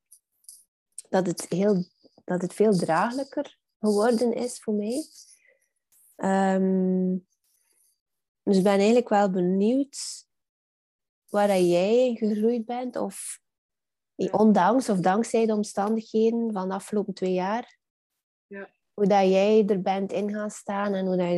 [1.08, 1.85] dat, het heel,
[2.24, 5.04] dat het veel draaglijker geworden is voor mij.
[6.16, 7.16] Ehm,
[8.42, 10.26] dus ik ben eigenlijk wel benieuwd
[11.28, 13.40] waar dat jij in gegroeid bent, of
[14.30, 17.78] ondanks of dankzij de omstandigheden van de afgelopen twee jaar,
[18.46, 18.70] Ja.
[18.94, 21.34] hoe dat jij er bent in gaan staan en hoe dat je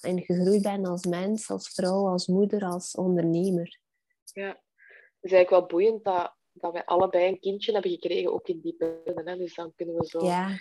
[0.00, 3.80] erin gegroeid bent als mens, als vrouw, als moeder, als ondernemer.
[4.32, 8.48] Ja, het is eigenlijk wel boeiend dat, dat wij allebei een kindje hebben gekregen, ook
[8.48, 9.36] in die periode.
[9.36, 10.58] Dus dan kunnen we zo Ja,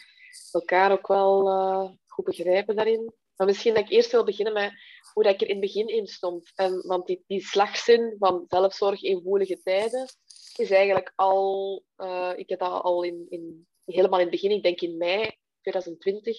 [0.51, 3.13] elkaar ook wel eh, goed begrijpen daarin.
[3.35, 4.73] Maar misschien dat ik eerst wil beginnen met
[5.13, 6.51] hoe dat ik er in het begin in stond.
[6.55, 10.07] En, want die, die slagzin van zelfzorg in woelige tijden
[10.55, 11.83] is eigenlijk al...
[11.95, 15.37] eh, ik heb dat al in, in helemaal in het begin, ik denk in mei
[15.61, 16.37] 2020,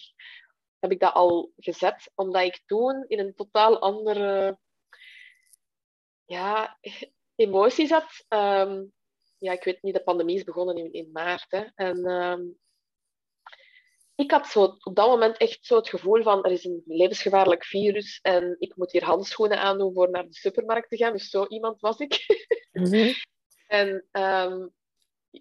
[0.78, 4.58] heb ik dat al gezet, omdat ik toen in een totaal andere
[6.24, 6.78] ja,
[7.34, 8.24] emotie zat.
[8.28, 8.82] Ehm,
[9.44, 11.46] ja, ik weet niet, de pandemie is begonnen in, in maart.
[11.48, 12.42] Hè, en ehm,
[14.14, 17.64] ik had zo op dat moment echt zo het gevoel van er is een levensgevaarlijk
[17.64, 21.12] virus en ik moet hier handschoenen aandoen voor naar de supermarkt te gaan.
[21.12, 22.18] Dus zo iemand was ik.
[22.74, 23.12] Mhm.
[23.66, 24.72] En um,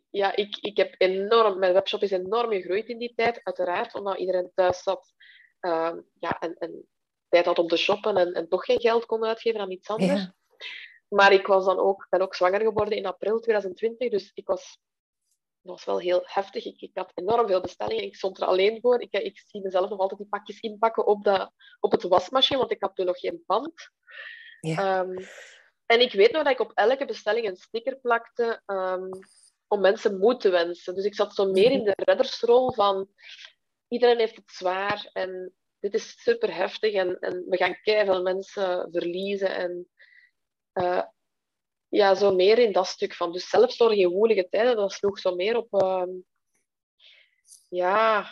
[0.10, 4.18] ja, ik, ik heb enorm, mijn webshop is enorm gegroeid in die tijd, uiteraard, omdat
[4.18, 5.14] iedereen thuis zat
[5.62, 6.88] uh, ja, en, en
[7.30, 10.30] tijd had om te shoppen en, en toch geen geld kon uitgeven aan iets anders.
[11.14, 14.80] Maar ik was dan ook, ben ook zwanger geworden in april 2020, dus ik was,
[15.62, 16.66] dat was wel heel heftig.
[16.66, 19.02] Ik, ik had enorm veel bestellingen, ik stond er alleen voor.
[19.02, 22.72] Ik, ik zie mezelf nog altijd die pakjes inpakken op, de, op het wasmachine, want
[22.72, 23.92] ik had toen nog geen pand.
[24.60, 25.00] Ja.
[25.00, 25.28] Um,
[25.86, 29.10] en ik weet nog dat ik op elke bestelling een sticker plakte um,
[29.68, 30.96] om mensen moed te wensen.
[30.96, 33.10] Dus ik zat zo meer in de reddersrol van
[33.88, 38.88] iedereen heeft het zwaar en dit is super heftig en, en we gaan veel mensen
[38.92, 39.56] verliezen.
[39.56, 39.88] En
[40.74, 41.04] uh,
[41.88, 43.32] ja, zo meer in dat stuk van.
[43.32, 45.74] Dus zelfzorg in woelige tijden, dat sloeg zo meer op.
[45.74, 46.04] Uh,
[47.70, 48.32] ja,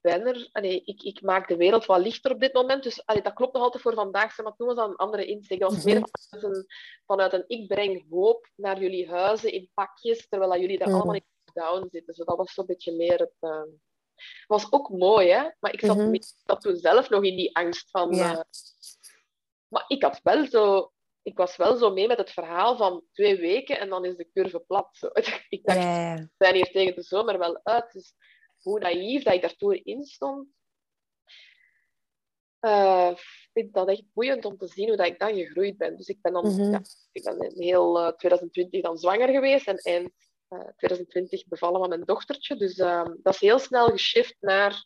[0.00, 0.48] ben er.
[0.52, 2.82] Allee, ik, ik maak de wereld wat lichter op dit moment.
[2.82, 5.60] Dus allee, dat klopt nog altijd voor vandaag, maar toen was dat een andere insteek.
[5.60, 6.08] Dat was meer mhm.
[6.10, 6.66] vanuit een,
[7.06, 11.14] vanuit een ik breng hoop naar jullie huizen in pakjes, terwijl dat jullie daar allemaal
[11.14, 12.14] in down zitten.
[12.14, 13.34] Dus dat was zo'n beetje meer het...
[13.40, 13.62] Uh...
[14.46, 15.48] was ook mooi, hè?
[15.58, 16.58] Maar ik zat, mm -hmm.
[16.58, 18.14] toen zelf nog in die angst van...
[18.14, 18.32] Ja.
[18.32, 18.40] Uh...
[19.68, 20.92] maar ik had wel zo...
[21.28, 24.30] Ik was wel zo mee met het verhaal van twee weken en dan is de
[24.32, 24.88] curve plat.
[24.92, 25.08] Zo.
[25.48, 27.92] ik dacht, we zijn hier tegen de zomer wel uit.
[27.92, 28.14] Dus
[28.60, 30.48] hoe naïef dat ik daartoe in stond.
[32.60, 35.96] Uh, ik vind dat echt boeiend om te zien hoe dat ik dan gegroeid ben.
[35.96, 39.76] Dus ik ben dan mm ja, ik ben heel uh, 2020 dan zwanger geweest en
[39.76, 40.12] eind
[40.48, 42.56] uh, eh, 2020 bevallen met mijn dochtertje.
[42.56, 44.84] Dus ehm, dat is heel snel geshift naar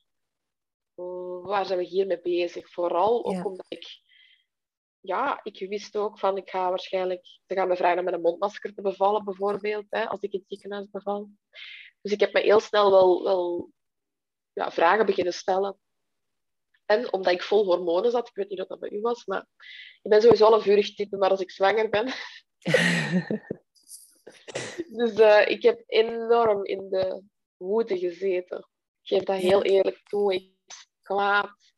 [0.97, 2.71] uh, waar zijn we hiermee bezig.
[2.71, 4.01] Vooral ook omdat ik
[5.03, 8.21] ja, ik wist ook van ik ga waarschijnlijk, ze gaan me vragen om met een
[8.21, 11.29] mondmasker te bevallen bijvoorbeeld, hè, als ik in het ziekenhuis beval.
[12.01, 13.71] Dus ik heb me heel snel wel, wel
[14.53, 15.79] ja, vragen beginnen stellen.
[16.85, 19.47] En omdat ik vol hormonen zat, ik weet niet of dat bij u was, maar
[20.03, 22.07] ik ben sowieso al een vurig type, maar als ik zwanger ben.
[24.99, 27.23] dus uh, ik heb enorm in de
[27.57, 28.59] woede gezeten.
[29.03, 30.35] Ik geef dat heel eerlijk toe.
[30.35, 31.72] Ik was kwaad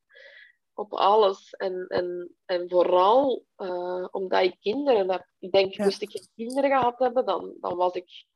[0.74, 1.50] op alles.
[1.50, 5.26] En, en, en vooral uh, omdat ik kinderen heb.
[5.38, 5.84] Ik denk, ja.
[5.84, 8.26] moest ik geen kinderen gehad hebben, dan, dan was ik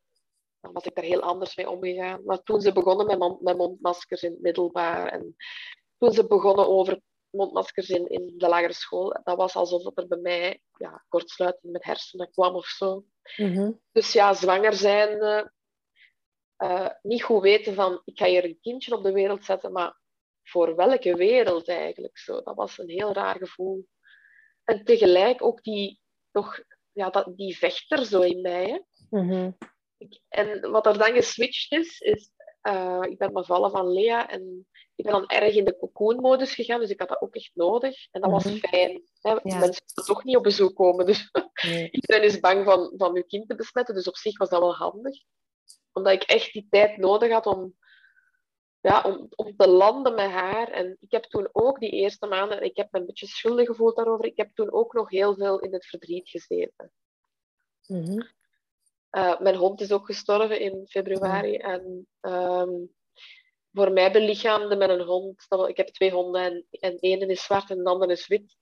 [0.61, 2.25] dan was ik daar heel anders mee omgegaan.
[2.25, 5.37] Maar toen ze begonnen met, mond, met mondmaskers in het middelbaar en
[5.99, 10.19] toen ze begonnen over mondmaskers in, in de lagere school, dat was alsof er bij
[10.19, 13.05] mij ja, kortsluiting met hersenen kwam of zo.
[13.37, 13.73] Mhm.
[13.93, 15.51] Dus ja, zwanger zijn,
[16.59, 19.99] uh, niet goed weten van ik ga hier een kindje op de wereld zetten, maar
[20.49, 22.43] voor welke wereld eigenlijk zo?
[22.43, 23.87] Dat was een heel raar gevoel.
[24.65, 26.61] En tegelijk ook die, toch,
[26.93, 28.65] ja, dat, die vechter zo in mij.
[28.65, 28.79] Hè?
[29.19, 29.51] Mhm
[30.29, 32.31] en wat er dan geswitcht is, is
[32.63, 36.81] uh, ik ben bevallen van Lea en ik ben dan erg in de cocoon-modus gegaan,
[36.81, 38.09] dus ik had dat ook echt nodig.
[38.11, 38.57] En dat was mhm.
[38.57, 39.03] fijn.
[39.21, 39.35] Hè?
[39.43, 39.75] Mensen willen
[40.07, 41.31] toch niet op bezoek komen, dus
[41.67, 41.91] nee.
[41.91, 44.75] iedereen is bang van, van uw kind te besmetten, dus op zich was dat wel
[44.75, 45.23] handig.
[45.93, 47.75] Omdat ik echt die tijd nodig had om,
[48.81, 50.69] ja, om, om te landen met haar.
[50.69, 53.97] En ik heb toen ook die eerste maanden, ik heb me een beetje schuldig gevoeld
[53.97, 56.93] daarover, ik heb toen ook nog heel veel in het verdriet gezeten.
[57.87, 58.37] Mm
[59.11, 61.57] uh, mijn hond is ook gestorven in februari.
[61.57, 62.95] En um,
[63.73, 65.47] voor mij belichaamde met een hond.
[65.67, 68.57] Ik heb twee honden en, en de ene is zwart en de andere is wit.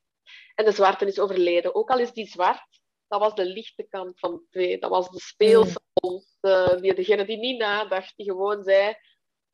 [0.55, 1.75] En de zwarte is overleden.
[1.75, 4.79] Ook al is die zwart, dat was de lichte kant van twee.
[4.79, 6.37] Dat was de speelse hond.
[6.41, 8.95] De, die, degene die niet nadacht, die gewoon zei: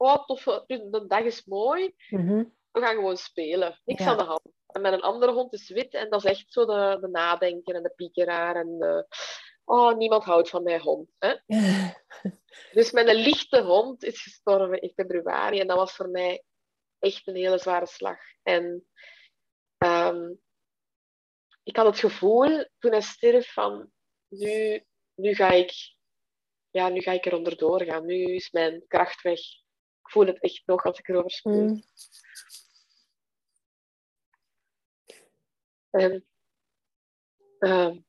[0.03, 1.95] Oh, tof, de dag is mooi.
[2.09, 2.45] Mhm.
[2.71, 3.81] We gaan gewoon spelen.
[3.85, 4.41] Niks aan de hand.
[4.67, 7.75] En met een andere hond is wit en dat is echt zo de, de nadenken
[7.75, 9.07] en de piekeraar en de,
[9.65, 11.11] oh, niemand houdt van mijn hond.
[11.19, 11.35] Hè?
[12.79, 16.45] dus mijn lichte hond is gestorven in februari en dat was voor mij
[16.99, 18.19] echt een hele zware slag.
[18.43, 18.87] En
[19.79, 20.41] um,
[21.63, 23.91] ik had het gevoel toen hij stierf van
[24.29, 24.85] nu,
[25.15, 25.73] nu ga ik
[26.71, 28.07] ja, nu ga ik er onderdoor gaan.
[28.07, 29.41] Nu is mijn kracht weg.
[30.13, 31.55] Ik voel het echt nog als ik erover spreek.
[31.55, 31.83] Mm.
[35.91, 36.27] En,
[37.59, 38.07] um,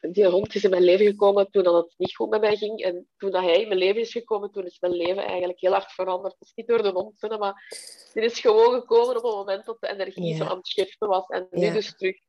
[0.00, 2.82] die hond is in mijn leven gekomen toen dat het niet goed met mij ging.
[2.82, 5.72] En toen dat hij in mijn leven is gekomen, toen is mijn leven eigenlijk heel
[5.72, 6.34] hard veranderd.
[6.38, 7.66] Het is niet door de hond, maar
[8.12, 11.26] dit is gewoon gekomen op het moment dat de energie zo aan het shiften was.
[11.26, 12.20] En nu dus terug.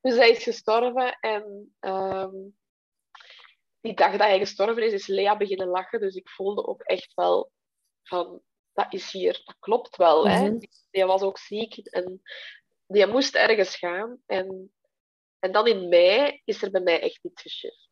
[0.00, 2.60] Dus hij is gestorven en um,
[3.82, 6.00] die dag dat hij gestorven is, is Lea beginnen lachen.
[6.00, 7.50] Dus ik voelde ook echt wel
[8.02, 8.42] van,
[8.72, 10.28] dat is hier, dat klopt wel.
[10.28, 10.50] hè?
[10.50, 10.58] Mhm.
[10.90, 12.22] Die was ook ziek en
[12.86, 14.22] die moest ergens gaan.
[14.26, 14.72] En,
[15.38, 17.88] en dan in mei is er bij mij echt iets geschift.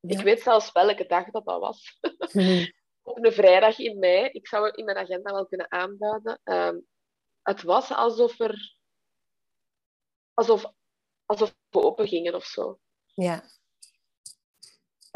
[0.00, 0.18] Ja.
[0.18, 1.98] Ik weet zelfs welke dag dat dat was.
[2.32, 2.66] Mhm.
[3.02, 4.28] Op een vrijdag in mei.
[4.32, 6.40] Ik zou het in mijn agenda wel kunnen aanduiden.
[6.44, 6.78] Ehm,
[7.42, 8.76] het was alsof er...
[10.34, 10.72] Alsof,
[11.26, 12.78] alsof we open gingen of zo.
[13.14, 13.42] Ja.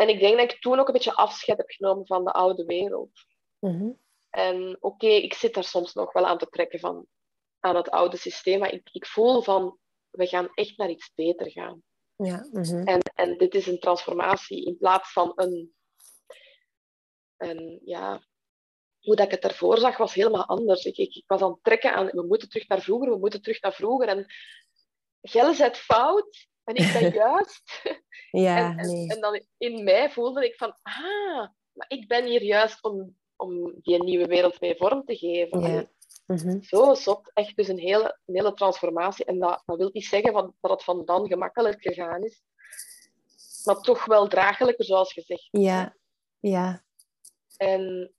[0.02, 2.64] En ik denk dat ik toen ook een beetje afscheid heb genomen van de oude
[2.64, 3.10] wereld.
[3.58, 3.90] Mhm.
[4.30, 7.06] En oké, ik zit daar soms nog wel aan te trekken van,
[7.60, 9.78] aan het oude systeem, maar ik, ik voel van,
[10.10, 11.82] we gaan echt naar iets beter gaan.
[12.16, 12.48] Ja.
[12.52, 12.86] Mhm.
[12.86, 15.74] En, en dit is een transformatie in plaats van een,
[17.36, 18.22] een ja,
[19.00, 20.84] hoe dat ik het ervoor zag, was helemaal anders.
[20.84, 23.42] Ik, ik, ik was aan het trekken aan, we moeten terug naar vroeger, we moeten
[23.42, 24.08] terug naar vroeger.
[24.08, 24.26] En
[25.20, 27.82] Gelle zet fout en ik ben juist.
[28.30, 29.08] Ja, en, en, nee.
[29.08, 33.74] en dan in mij voelde ik van, ah, maar ik ben hier juist om, om
[33.80, 35.60] die nieuwe wereld mee vorm te geven.
[35.60, 35.90] Ja.
[36.26, 36.62] Mhm.
[36.62, 39.24] Zo zot, echt dus een hele, een hele transformatie.
[39.24, 42.42] En dat, dat wil niet zeggen van, dat het van dan gemakkelijk gegaan is,
[43.64, 45.48] maar toch wel draaglijker, zoals gezegd.
[45.50, 45.96] Ja.
[46.40, 46.84] Ja.
[47.56, 48.14] En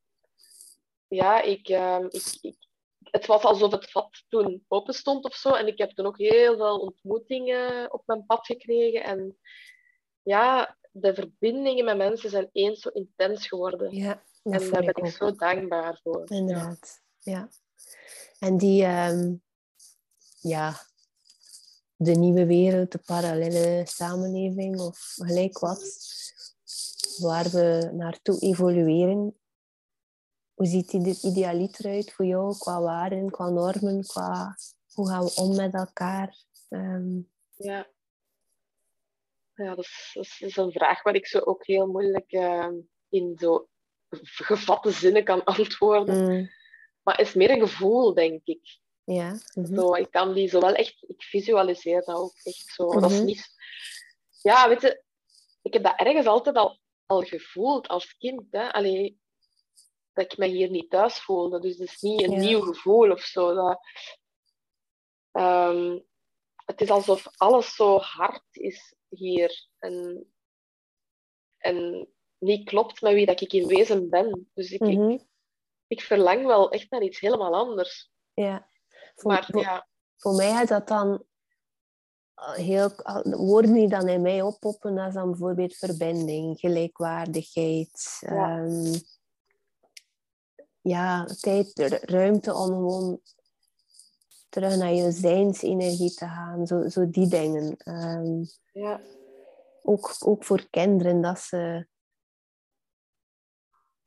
[1.08, 2.56] ja, ik, ehm, ik, ik,
[3.14, 5.50] het was alsof het vat toen open stond of zo.
[5.50, 9.04] En ik heb toen ook heel veel ontmoetingen op mijn pad gekregen.
[9.04, 9.38] En
[10.22, 13.96] ja, de verbindingen met mensen zijn eens zo intens geworden.
[13.96, 14.24] Ja.
[14.44, 16.24] En daar ben ik zo dankbaar voor.
[16.26, 17.02] Inderdaad.
[17.20, 17.50] Ja.
[18.40, 19.34] En die, ehm,
[20.40, 20.74] ja,
[21.96, 25.84] de nieuwe wereld, de parallele samenleving of gelijk wat,
[27.18, 29.38] waar we naartoe evolueren.
[30.54, 34.56] Hoe ziet die de idealiter uit voor jou qua waarden, qua normen, qua
[34.94, 36.38] hoe gaan we om met elkaar?
[36.70, 37.18] Ehm,
[37.56, 37.88] Ja.
[39.56, 42.74] Ja, dat is, dat is- een vraag waar ik zo ook heel moeilijk ehm,
[43.10, 43.68] in zo
[44.10, 46.24] gevatte zinnen kan antwoorden.
[46.26, 46.50] mm,
[47.04, 48.80] Maar het is meer een gevoel, denk ik.
[49.04, 49.38] ja.
[49.54, 53.00] mhm, Zo, ik kan die zo wel echt, ik visualiseer dat ook echt zo.
[53.00, 53.26] Dat is Mhm.
[53.26, 53.48] niet,
[54.42, 55.04] ja, weet je,
[55.62, 58.44] ik heb dat ergens altijd al, al gevoeld als kind.
[58.52, 58.72] Hè?
[58.74, 59.20] Allee,
[60.14, 61.60] dat ik me hier niet thuis voelde.
[61.60, 62.40] Dus het is niet een Ja.
[62.40, 63.54] nieuw gevoel of zo.
[63.54, 63.80] Dat,
[65.32, 66.00] ehm,
[66.66, 69.68] het is alsof alles zo hard is hier.
[69.80, 70.26] En,
[71.58, 74.50] en niet klopt met wie dat ik in wezen ben.
[74.54, 75.18] Dus ik, ik, mhm,
[75.88, 78.12] ik verlang wel echt naar iets helemaal anders.
[78.34, 78.72] ja.
[79.16, 81.26] Voor, Maar voor, ja, voor mij is dat dan
[82.34, 82.90] eh, heel,
[83.24, 88.18] woorden die dan in mij oppoppen, dat is dan bijvoorbeeld verbinding, gelijkwaardigheid.
[88.20, 88.58] Ja.
[88.58, 88.94] ehm,
[90.84, 93.20] ja, tijd, ru- ruimte om gewoon
[94.50, 96.68] terug naar je zijnsenergie te gaan.
[96.68, 97.78] Zo, zo die dingen.
[97.78, 99.02] Ehm, ja,
[99.82, 101.88] ook, ook voor kinderen, dat ze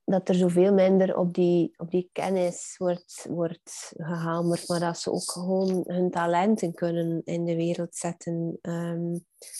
[0.05, 5.13] dat er zoveel minder op die, op die kennis wordt, wordt gehamerd, maar dat ze
[5.13, 8.59] ook gewoon hun talenten kunnen in de wereld zetten.
[8.63, 9.13] Ehm,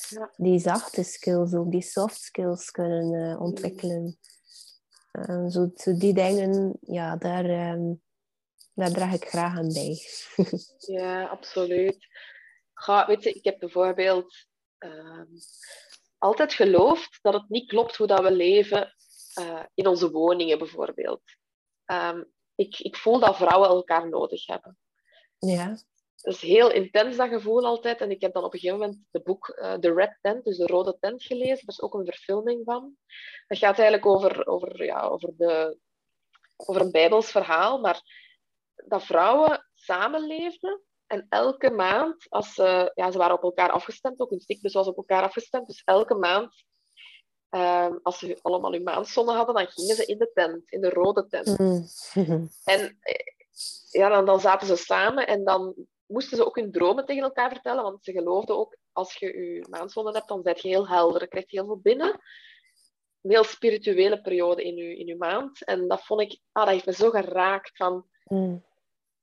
[0.09, 0.31] Ja.
[0.37, 4.19] Die zachte skills, ook die soft skills kunnen eh, ontwikkelen.
[5.17, 7.95] Ehm, zo, zo die dingen, ja, daar, ehm,
[8.75, 9.99] daar draag ik graag aan bij.
[10.97, 12.07] ja, absoluut.
[12.75, 14.35] Ga, weet je, ik heb bijvoorbeeld
[14.79, 15.27] ehm,
[16.19, 18.95] altijd geloofd dat het niet klopt hoe dat we leven
[19.35, 21.23] eh, in onze woningen, bijvoorbeeld.
[22.55, 24.79] Ik, ik voel dat vrouwen elkaar nodig hebben.
[25.39, 25.77] ja.
[26.27, 28.01] Dat is heel intens, dat gevoel altijd.
[28.01, 30.57] En ik heb dan op een gegeven moment het boek eh, The Red Tent, dus
[30.57, 31.67] de Rode Tent, gelezen.
[31.67, 32.97] Daar is ook een verfilming van.
[33.47, 35.79] Dat gaat eigenlijk over, over, ja, over, de,
[36.57, 38.01] over een Bijbels verhaal, maar
[38.75, 40.83] dat vrouwen samenleefden.
[41.07, 44.87] En elke maand, als ze, ja, ze waren op elkaar afgestemd, ook hun cyclus was
[44.87, 45.67] op elkaar afgestemd.
[45.67, 46.65] Dus elke maand,
[47.49, 50.91] ehm, als ze allemaal hun maandzonde hadden, dan gingen ze in de tent, in de
[50.91, 51.59] rode tent.
[51.59, 51.87] Mm.
[52.65, 53.15] En eh,
[53.91, 57.51] ja, dan, dan zaten ze samen en dan moesten ze ook hun dromen tegen elkaar
[57.51, 61.21] vertellen, want ze geloofden ook, als je je maandzonde hebt, dan ben je heel helder,
[61.21, 62.21] je krijgt heel veel binnen.
[63.23, 65.65] Een heel spirituele periode in je, in uw maand.
[65.65, 68.65] En dat vond ik, ah, dat heeft me zo geraakt van, Mm.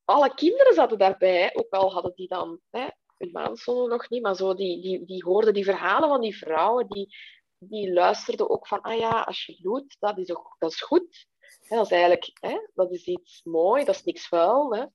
[0.06, 4.36] alle kinderen zaten daarbij, ook al hadden die dan hè, hun maandzonde nog niet, maar
[4.36, 7.16] zo, die, die, die hoorden die verhalen van die vrouwen, die,
[7.58, 11.28] die luisterden ook van, ah ja, als je bloedt, dat is, ook, dat is goed.
[11.62, 14.76] Hè, dat is eigenlijk, hè, dat is iets mooi, dat is niks vuil.
[14.76, 14.86] Hè.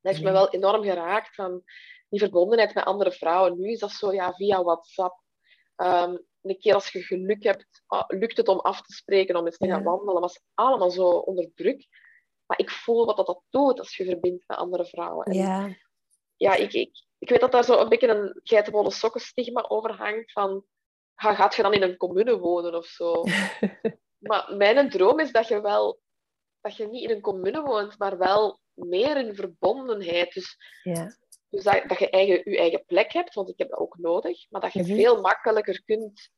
[0.00, 0.34] Dat heeft me Ja.
[0.34, 1.62] wel enorm geraakt, van
[2.08, 3.58] die verbondenheid met andere vrouwen.
[3.58, 5.20] Nu is dat zo ja, via WhatsApp.
[5.76, 9.46] Ehm, een keer als je geluk hebt, ah, lukt het om af te spreken, om
[9.46, 10.20] eens te gaan wandelen.
[10.20, 11.86] was allemaal zo onder druk.
[12.46, 15.26] Maar ik voel wat dat, dat doet als je verbindt met andere vrouwen.
[15.26, 15.76] En Ja.
[16.36, 19.92] ja, ik, ik, ik weet dat daar zo een beetje een geitenwolle sokken stigma over
[19.92, 20.32] hangt.
[20.32, 20.64] Van
[21.14, 23.22] ga, gaat je dan in een commune wonen of zo?
[24.28, 26.00] maar mijn droom is dat je wel,
[26.60, 30.32] dat je niet in een commune woont, maar wel meer in verbondenheid.
[30.34, 31.16] Dus, ja.
[31.50, 34.46] dus dat, dat je eigen, je eigen plek hebt, want ik heb dat ook nodig,
[34.50, 34.94] maar dat je Mhm.
[34.94, 36.30] veel makkelijker kunt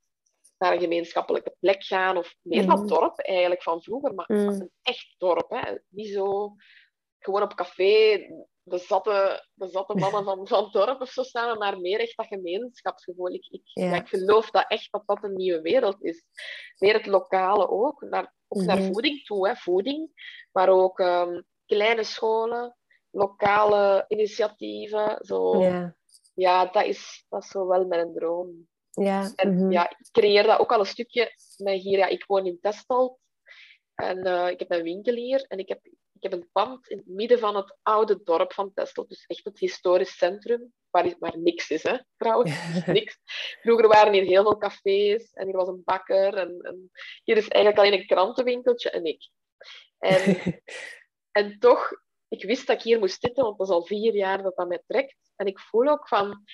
[0.58, 2.76] naar een gemeenschappelijke plek gaan, of meer Mhm.
[2.76, 4.48] van dorp eigenlijk, van vroeger, maar Mm.
[4.48, 5.50] een echt dorp.
[5.50, 5.72] Hè?
[5.88, 6.54] Niet zo
[7.18, 8.18] gewoon op café,
[8.64, 12.16] de zatte, de zatte mannen van, van het dorp of zo samen, maar meer echt
[12.16, 13.28] dat gemeenschapsgevoel.
[13.34, 13.84] Ik, ik, Ja.
[13.84, 16.24] ja, ik geloof dat echt dat dat een nieuwe wereld is.
[16.78, 18.92] Meer het lokale ook, naar, ook naar Mhm.
[18.92, 19.54] voeding toe, hè?
[19.54, 20.10] voeding,
[20.52, 22.76] maar ook ehm, kleine scholen,
[23.10, 25.18] lokale initiatieven.
[25.20, 25.62] Zo.
[25.62, 25.96] Ja.
[26.34, 26.66] Ja.
[26.66, 28.68] dat, is, dat is zo wel mijn droom.
[28.90, 29.32] Ja.
[29.34, 29.70] En mhm.
[29.70, 31.98] ja, ik creëer dat ook al een stukje met hier.
[31.98, 33.18] Ja, ik woon in Testalt
[33.94, 35.80] en eh, ik heb een winkel hier en ik heb,
[36.12, 39.08] ik heb een pand in het midden van het oude dorp van Testalt.
[39.08, 42.50] Dus echt het historisch centrum, waar, waar niks is, hè, trouwens.
[42.74, 43.18] Dus niks.
[43.60, 46.90] Vroeger waren hier heel veel cafés en hier was een bakker en, en
[47.24, 49.28] hier is eigenlijk alleen een krantenwinkeltje en ik.
[49.98, 50.20] En,
[51.32, 51.90] en toch,
[52.28, 54.68] ik wist dat ik hier moest zitten, want dat is al vier jaar dat dat
[54.68, 55.16] mij trekt.
[55.36, 56.44] En ik voel ook van,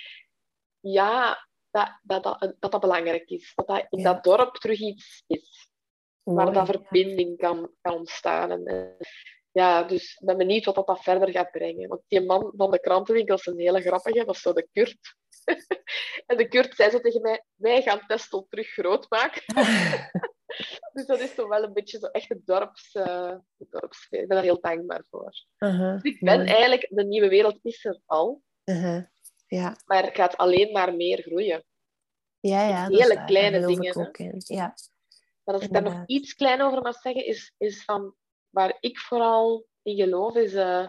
[0.81, 3.53] ja, dat dat, dat, dat, dat belangrijk is.
[3.55, 4.13] Dat dat in Ja.
[4.13, 5.71] dat dorp terug iets is.
[6.23, 8.51] Waar dat verbinding kan, kan ontstaan.
[8.51, 9.07] En, eh,
[9.53, 11.89] ja, dus ik ben benieuwd wat dat, dat verder gaat brengen.
[11.89, 15.17] Want die man van de krantenwinkel is een hele grappige, dat is zo de Kurt.
[16.27, 19.43] en de Kurt zei zo tegen mij, wij gaan Testel terug groot maken.
[20.93, 24.21] dus dat is toch wel een beetje zo echt het dorps, eh, het dorpssfeer.
[24.21, 25.33] Ik ben daar heel dankbaar voor.
[25.59, 26.49] Uh-huh, Dus ik ben mooi.
[26.51, 29.05] eigenlijk, de nieuwe wereld is er al, Uh-huh.
[29.47, 31.65] Ja, maar het gaat alleen maar meer groeien.
[32.41, 32.87] ja, ja.
[32.89, 34.17] hele kleine dingen, ook.
[34.39, 34.75] Ja.
[35.45, 38.15] Maar als ik daar nog iets klein over mag zeggen, is, is van
[38.51, 40.89] waar ik vooral in geloof, is eh,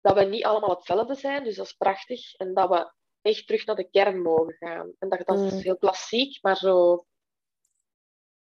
[0.00, 1.44] dat we niet allemaal hetzelfde zijn.
[1.44, 2.34] Dus dat is prachtig.
[2.34, 2.92] En dat we
[3.22, 4.92] echt terug naar de kern mogen gaan.
[4.98, 5.46] En dat, dat Mm.
[5.46, 7.04] is heel klassiek, maar zo...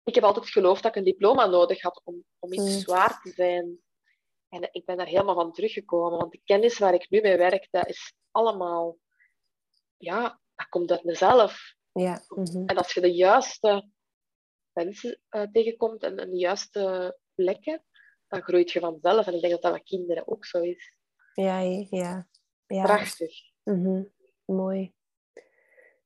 [0.04, 2.80] Ik heb altijd geloofd dat ik een diploma nodig had om, om iets Mm.
[2.80, 3.78] zwaar te zijn.
[4.50, 6.20] En ik ben daar helemaal van teruggekomen.
[6.20, 8.98] Want de kennis waar ik nu mee werk, dat is allemaal...
[9.98, 11.76] Ja, dat komt uit mezelf.
[11.92, 12.22] Ja.
[12.28, 12.66] mhm.
[12.66, 13.90] En als je de juiste
[14.72, 17.86] mensen eh, tegenkomt en, en de juiste plekken,
[18.28, 19.28] dan groeit je vanzelf.
[19.28, 20.98] En ik denk dat dat met kinderen ook zo is.
[21.34, 22.28] Ja, ja, ja.
[22.68, 22.84] ja.
[22.84, 23.36] Prachtig.
[23.64, 24.04] Mhm.
[24.46, 24.94] Mooi.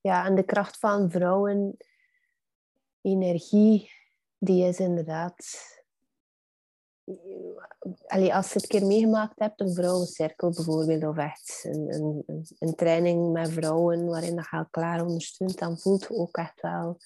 [0.01, 1.77] Ja, en de kracht van vrouwen,
[3.07, 3.91] energie,
[4.37, 5.35] die is inderdaad.
[8.07, 12.23] Allee, als je het een keer meegemaakt hebt, een vrouwencirkel bijvoorbeeld, of echt een, een,
[12.59, 16.97] een, training met vrouwen waarin dat je elkaar ondersteunt, dan voelt je ook echt wel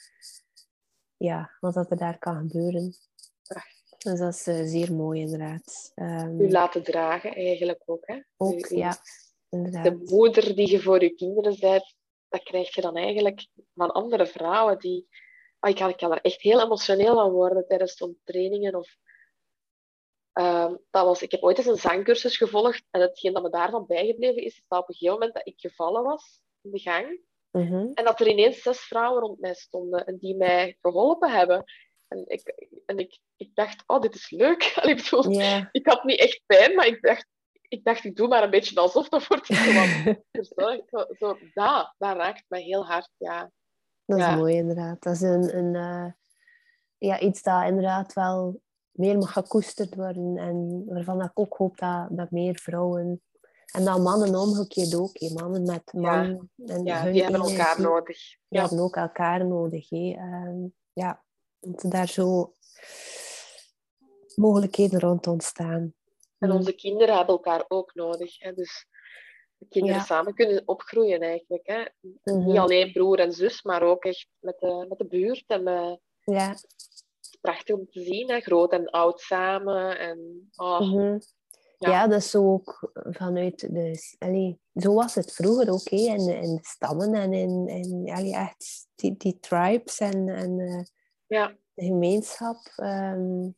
[1.18, 2.96] ja, wat dat er daar kan gebeuren.
[4.04, 5.92] Dus dat is eh, zeer mooi, inderdaad.
[5.96, 8.08] Ehm, U laten dragen eigenlijk ook.
[8.08, 8.20] Hè?
[8.38, 8.98] ook, U- ja, De
[9.58, 10.10] inderdaad.
[10.10, 11.96] moeder die je voor je kinderen bent,
[12.30, 14.80] dat krijg je dan eigenlijk van andere vrouwen.
[14.80, 15.08] Die...
[15.62, 18.76] Ah, ik, kan, ik kan er echt heel emotioneel van worden tijdens zo'n trainingen.
[18.76, 18.96] Of,
[20.34, 23.86] Ehm, dat was, ik heb ooit eens een zangcursus gevolgd en hetgeen dat me daarvan
[23.86, 27.20] bijgebleven is, is dat op een gegeven moment dat ik gevallen was in de gang
[27.52, 27.92] Mhm.
[27.94, 31.64] en dat er ineens zes vrouwen rond mij stonden en die mij geholpen hebben.
[32.08, 34.72] En ik, en ik, ik dacht, oh, dit is leuk.
[34.76, 35.24] Allee, ik, bedoel,
[35.72, 37.26] ik had niet echt pijn, maar ik dacht,
[37.68, 39.48] ik dacht, ik doe maar een beetje alsof dat wordt.
[40.56, 40.78] Zo,
[41.20, 43.52] zo, dat, dat raakt mij heel hard, ja.
[44.12, 44.36] Dat is Ja.
[44.36, 45.04] mooi, inderdaad.
[45.04, 46.12] Dat is een, een, eh,
[46.98, 50.38] ja, iets dat inderdaad wel meer mag gekoesterd worden.
[50.38, 53.22] En waarvan ik ook hoop dat, dat meer vrouwen...
[53.72, 55.20] En dat mannen omgekeerd ook.
[55.34, 56.50] Mannen met man.
[56.66, 58.18] En ja hun die hebben elkaar nodig.
[58.18, 58.62] Die Ja.
[58.62, 59.92] hebben ook elkaar nodig.
[59.92, 61.24] Ehm, ja,
[61.60, 62.54] dat daar zo
[64.36, 65.94] mogelijkheden rond ontstaan.
[66.38, 68.40] En onze kinderen hebben elkaar ook nodig.
[68.40, 68.54] Hè.
[68.54, 68.86] Dus
[69.70, 70.04] kinderen Ja.
[70.04, 71.68] samen kunnen opgroeien eigenlijk.
[71.68, 71.86] Hè.
[72.24, 72.46] Mhm.
[72.46, 75.44] Niet alleen broer en zus, maar ook echt met de, met de buurt.
[75.48, 76.50] En met, Ja.
[76.50, 76.66] het
[77.22, 78.40] is prachtig om te zien, hè.
[78.40, 80.00] groot en oud samen.
[80.00, 81.20] En, oh, Mhm.
[81.78, 81.90] Ja.
[81.90, 82.08] Ja.
[82.08, 84.16] dat is zo ook vanuit de...
[84.20, 88.12] Allee, zo was het vroeger ook, hè, in, de- in de stammen en in, in
[88.16, 90.84] allee, echt die, die tribes en, en eh,
[91.28, 91.56] ja.
[91.74, 92.58] de gemeenschap.
[92.76, 93.50] Ehm,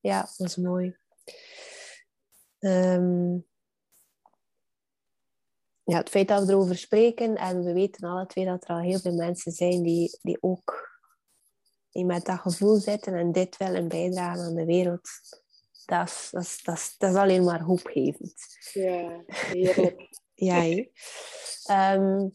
[0.00, 0.96] ja, dat is mooi.
[2.58, 3.38] Ehm,
[5.84, 8.80] ja, het feit dat we erover spreken en we weten alle twee dat er al
[8.80, 10.90] heel veel mensen zijn die, die ook
[11.90, 15.08] die met dat gevoel zitten en dit willen bijdragen aan de wereld.
[15.86, 18.34] Dat is, dat is, dat is, dat is alleen maar hoopgevend.
[18.72, 20.00] ja, heerlijk.
[20.34, 20.84] Ja?
[21.64, 22.28] Ehm,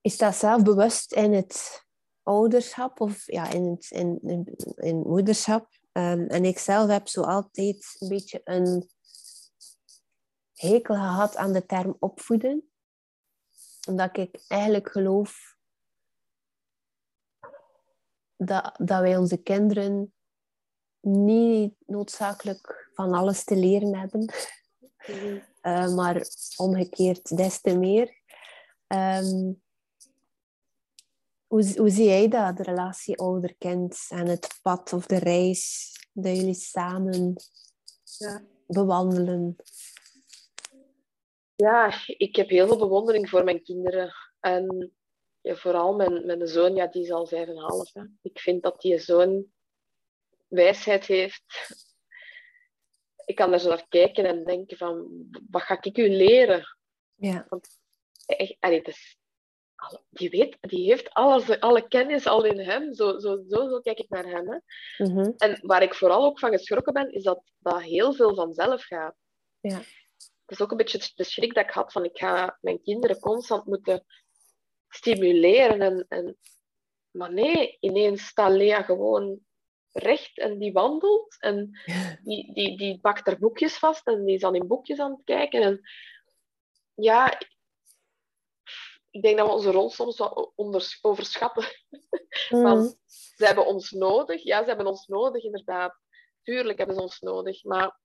[0.00, 1.84] is dat zelf bewust in het
[2.22, 4.18] ouderschap of ja, in het in,
[4.76, 5.68] in, moederschap?
[5.92, 8.90] Ehm, en ik zelf heb zo altijd een beetje een
[10.56, 12.70] hekel gehad aan de term opvoeden.
[13.88, 15.56] omdat ik eigenlijk geloof
[18.36, 20.14] dat, dat wij onze kinderen
[21.00, 24.32] niet noodzakelijk van alles te leren hebben.
[25.06, 25.38] Mhm.
[25.60, 26.26] Eh, maar
[26.56, 28.20] omgekeerd des te meer.
[28.86, 29.52] Ehm,
[31.46, 36.36] hoe, hoe zie jij dat, de relatie ouder-kind en het pad of de reis dat
[36.36, 37.34] jullie samen
[38.02, 38.42] ja.
[38.66, 39.56] bewandelen?
[41.56, 44.12] Ja, ik heb heel veel bewondering voor mijn kinderen.
[44.40, 44.92] En
[45.40, 47.92] ja, vooral mijn, mijn zoon, ja, die is al vijf en half.
[47.92, 48.02] Hè.
[48.22, 49.52] Ik vind dat die zo'n
[50.48, 51.44] wijsheid heeft.
[53.24, 55.08] Ik kan er zo naar kijken en denken van,
[55.50, 56.76] wat ga ik u leren?
[57.14, 57.46] Ja.
[57.48, 57.68] Want
[58.26, 59.18] echt, allee, het is,
[60.08, 62.94] die, weet, die heeft alles, alle kennis al in hem.
[62.94, 64.50] Zo, zo, zo, zo kijk ik naar hem.
[64.50, 64.58] Hè.
[65.04, 65.32] Mhm.
[65.36, 69.14] En waar ik vooral ook van geschrokken ben, is dat dat heel veel vanzelf gaat.
[69.60, 69.80] Ja
[70.50, 73.66] is ook een beetje de schrik dat ik had van ik ga mijn kinderen constant
[73.66, 74.04] moeten
[74.88, 75.80] stimuleren.
[75.80, 76.38] En, en...
[77.10, 79.40] Maar nee, ineens staat Lea gewoon
[79.92, 81.70] recht en die wandelt en
[82.24, 85.24] die, die, die pakt er boekjes vast en die is dan in boekjes aan het
[85.24, 85.62] kijken.
[85.62, 85.80] En
[86.94, 87.40] ja,
[89.10, 91.64] ik denk dat we onze rol soms wat onder, overschatten.
[92.50, 92.94] Mm.
[93.36, 94.42] ze hebben ons nodig.
[94.42, 95.98] Ja, ze hebben ons nodig, inderdaad.
[96.42, 97.64] Tuurlijk hebben ze ons nodig.
[97.64, 98.00] Maar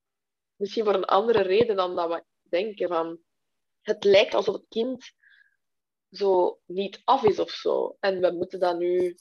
[0.55, 2.87] misschien voor een andere reden dan dat we denken.
[2.87, 3.19] Van,
[3.81, 5.13] het lijkt alsof het kind
[6.11, 7.97] zo niet af is of zo.
[7.99, 9.15] En we moeten dat nu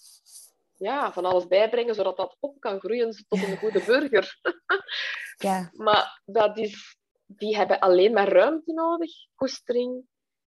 [0.76, 4.40] ja, van alles bijbrengen, zodat dat op kan groeien tot een goede burger.
[5.48, 5.70] ja.
[5.72, 10.04] Maar dat is, die hebben alleen maar ruimte nodig, koestering.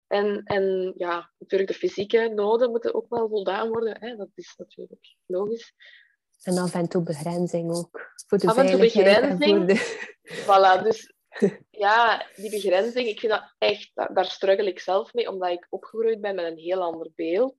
[0.07, 3.97] En, en ja, natuurlijk de fysieke noden moeten ook wel voldaan worden.
[4.01, 4.17] Hè?
[4.17, 5.75] Dat is natuurlijk logisch.
[6.43, 8.13] En af en toe begrenzing ook.
[8.27, 9.67] Voor de af en toe begrenzing.
[9.67, 9.77] De...
[10.23, 11.13] Voilà, dus
[11.71, 15.67] ja, die begrenzing, ik vind dat echt, daar, daar struggle ik zelf mee, omdat ik
[15.71, 17.57] opgegroeid ben met een heel ander beeld.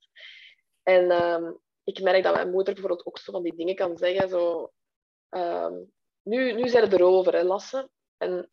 [0.84, 1.52] En ehm,
[1.84, 4.72] ik merk dat mijn moeder bijvoorbeeld ook zo van die dingen kan zeggen, zo...
[5.30, 5.74] Ehm,
[6.22, 7.90] nu, nu zijn het erover, hè, Lasse.
[8.18, 8.50] En,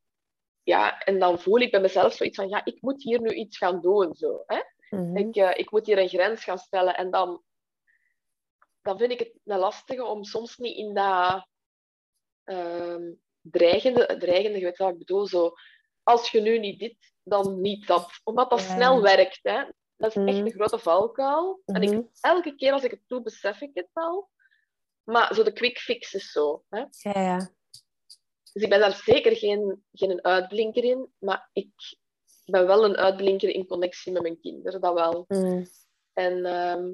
[0.62, 3.58] ja, en dan voel ik bij mezelf zoiets van, ja, ik moet hier nu iets
[3.58, 4.42] gaan doen, zo.
[4.46, 4.60] Hè?
[4.90, 5.16] Mhm.
[5.16, 6.96] ik, uh, ik moet hier een grens gaan stellen.
[6.96, 7.42] En dan,
[8.82, 11.48] dan vind ik het een lastige om soms niet in dat...
[12.44, 13.12] Ehm,
[13.50, 15.52] dreigende, dreigende, je weet wat ik bedoel, zo,
[16.02, 18.10] als je nu niet dit, dan niet dat.
[18.24, 19.38] Omdat dat snel werkt.
[19.42, 19.64] Hè.
[19.96, 20.46] Dat is echt Mhm.
[20.46, 21.60] een grote valkuil.
[21.64, 22.02] En ik, Mhm.
[22.20, 24.30] elke keer als ik het doe, besef ik het wel.
[25.04, 26.64] Maar zo de quick fix is zo.
[26.68, 26.78] Hè.
[26.78, 27.50] Ja, ja.
[28.52, 31.70] Dus ik ben daar zeker geen, geen uitblinker in, maar ik
[32.44, 35.24] ben wel een uitblinker in connectie met mijn kinderen, dat wel.
[35.28, 35.66] Mm.
[36.12, 36.92] En ehm,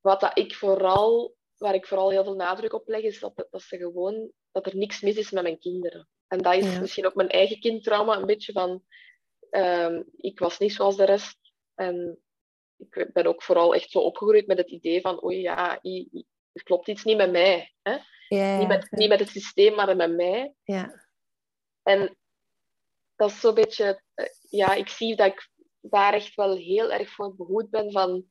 [0.00, 3.62] wat dat ik vooral, waar ik vooral heel veel nadruk op leg, is dat, dat,
[3.62, 6.08] ze gewoon, dat er niks mis is met mijn kinderen.
[6.28, 6.80] En dat is Ja.
[6.80, 8.84] misschien ook mijn eigen kindtrauma, een beetje van,
[9.50, 11.38] ehm, ik was niet zoals de rest.
[11.74, 12.18] En
[12.78, 16.26] ik ben ook vooral echt zo opgegroeid met het idee van, oei ja, i- i-
[16.52, 17.72] er klopt iets niet met mij.
[17.82, 17.96] Hè?
[18.58, 20.54] Niet, met, niet met het systeem, maar met mij.
[20.62, 21.06] Ja.
[21.82, 22.18] En
[23.16, 25.48] dat is zo'n beetje, eh, ja, ik zie dat ik
[25.80, 28.24] daar echt wel heel erg voor behoed ben van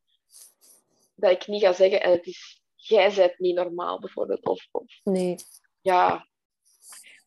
[1.16, 4.46] dat ik niet ga zeggen, en het is, jij bent niet normaal bijvoorbeeld.
[4.46, 5.36] Of, of Nee.
[5.84, 6.28] Ja.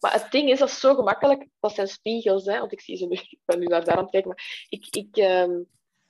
[0.01, 2.97] Maar het ding is, dat is zo gemakkelijk, dat zijn spiegels, hè, want ik zie
[2.97, 5.25] ze nu, ik ben nu naar daar aan het kijken, maar ik, ik, ik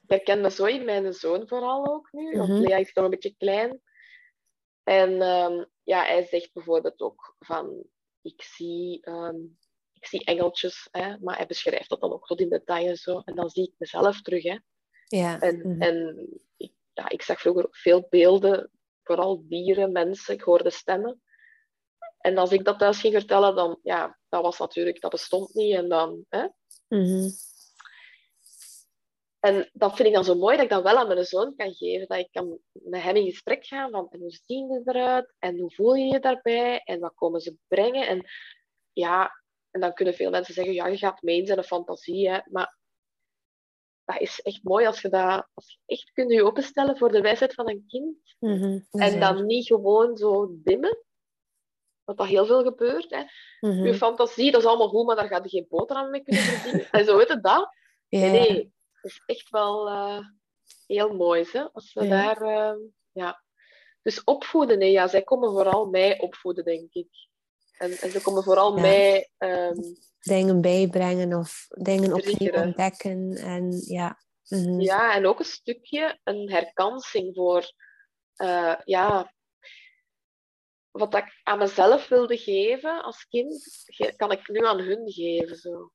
[0.07, 2.61] herken me zo in mijn zoon vooral ook nu, want Mhm.
[2.61, 3.81] Lea is nog een beetje klein.
[4.83, 7.85] En ehm, ja, hij zegt bijvoorbeeld ook van,
[8.23, 9.37] ik zie, ehm,
[9.93, 13.23] ik zie engeltjes, hè, maar hij beschrijft dat dan ook tot in detail en zo.
[13.25, 14.43] En dan zie ik mezelf terug.
[14.43, 14.59] Hè.
[15.07, 15.41] Ja.
[15.41, 15.83] En, Mhm.
[15.83, 18.71] en ik, ja, ik zag vroeger ook veel beelden,
[19.03, 21.21] vooral dieren, mensen, ik hoorde stemmen.
[22.27, 25.75] En als ik dat thuis ging vertellen, dan, ja, dat was natuurlijk, dat bestond niet.
[25.75, 26.47] En dan, hè.
[26.89, 27.29] Mhm.
[29.41, 31.75] En dat vind ik dan zo mooi dat ik dat wel aan mijn zoon kan
[31.75, 32.07] geven.
[32.09, 35.35] Dat ik kan met hem in gesprek gaan van en hoe zien ze eruit?
[35.39, 36.81] En hoe voel je je daarbij?
[36.85, 38.09] En wat komen ze brengen?
[38.09, 38.25] En
[38.93, 42.31] ja, en dan kunnen veel mensen zeggen, ja, je gaat mee in zijn fantasie.
[42.31, 42.39] Hè.
[42.51, 42.79] Maar
[44.05, 47.21] dat is echt mooi als je dat als je echt kunt je openstellen voor de
[47.21, 48.37] wijsheid van een kind.
[48.39, 48.81] Mhm.
[48.91, 51.06] En dan niet gewoon zo dimmen.
[52.07, 53.11] Wat dat heel veel gebeurt.
[53.11, 53.23] Hè.
[53.69, 53.87] Mhm.
[53.87, 56.91] Je fantasie, dat is allemaal goed, maar daar gaat je geen boterham mee kunnen verdienen.
[56.91, 57.69] en zo weet het dat.
[58.09, 58.73] Nee, nee.
[59.03, 60.19] Dat is echt wel eh,
[60.87, 61.73] heel mooi, hè?
[61.73, 62.41] Als we daar...
[62.43, 62.75] eh,
[63.13, 63.43] ja.
[64.03, 67.09] Dus opvoeden, nee, ja, zij komen vooral mij opvoeden, denk ik.
[67.79, 68.81] En, en ze komen vooral Ja.
[68.81, 69.31] mij...
[69.37, 69.75] ehm,
[70.21, 73.33] Dingen bijbrengen of dingen opnieuw ontdekken.
[73.37, 74.19] En ja.
[74.49, 74.81] Mhm.
[74.81, 77.73] ja, en ook een stukje een herkansing voor...
[78.37, 79.33] eh, ja,
[80.99, 83.67] wat ik aan mezelf wilde geven als kind,
[84.17, 85.57] kan ik nu aan hun geven.
[85.57, 85.93] Zo.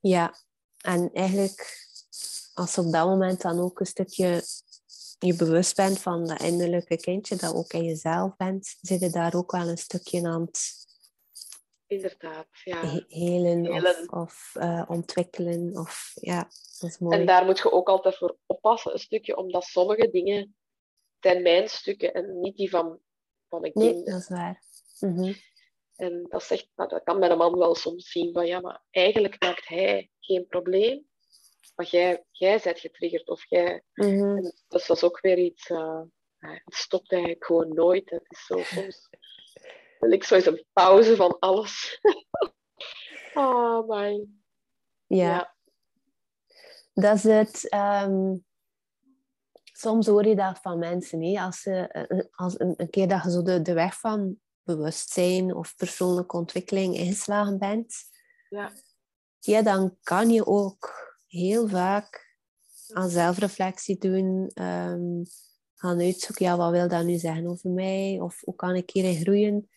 [0.00, 0.34] Ja,
[0.80, 1.88] en eigenlijk
[2.54, 4.42] als op dat moment dan ook een stukje
[5.18, 9.34] je bewust bent van dat innerlijke kindje, dat ook in jezelf bent, zit je daar
[9.34, 10.78] ook wel een stukje aan het
[11.90, 12.80] Inderdaad, ja.
[13.08, 14.10] helen, Helen.
[14.10, 15.76] of, of eh, ontwikkelen.
[15.76, 16.42] Of, ja,
[16.78, 17.18] dat is mooi.
[17.18, 20.56] En daar moet je ook altijd voor oppassen, een stukje, omdat sommige dingen
[21.20, 23.00] zijn mijn stukken en niet die van,
[23.50, 24.62] van mijn nee, dat is waar.
[25.00, 25.32] Mhm.
[25.96, 29.42] En dat, zegt, nou, dat kan mijn man wel soms zien van ja, maar eigenlijk
[29.42, 31.06] maakt hij geen probleem,
[31.74, 33.82] maar jij, jij bent getriggerd of jij.
[33.94, 34.42] Mhm.
[34.68, 36.02] Dus dat is ook weer iets, eh,
[36.38, 38.10] het stopt eigenlijk gewoon nooit.
[38.10, 39.08] Het is zo soms
[40.00, 42.00] wil ik zo eens een pauze van alles.
[43.34, 44.26] oh my.
[45.06, 45.16] Ja.
[45.16, 45.54] Ja.
[46.94, 47.68] Dat is het.
[47.68, 48.36] ehm,
[49.80, 51.22] soms hoor je dat van mensen.
[51.22, 51.40] Hè?
[51.40, 55.54] Als, ze, eh, als een, een keer dat je zo de, de weg van bewustzijn
[55.54, 57.94] of persoonlijke ontwikkeling ingeslagen bent,
[58.48, 58.72] Ja.
[59.38, 60.92] ja, dan kan je ook
[61.26, 62.36] heel vaak
[62.92, 64.50] aan zelfreflectie doen.
[64.54, 65.22] ehm,
[65.74, 68.18] gaan uitzoeken, ja, wat wil dat nu zeggen over mij?
[68.20, 69.70] Of hoe kan ik hierin groeien?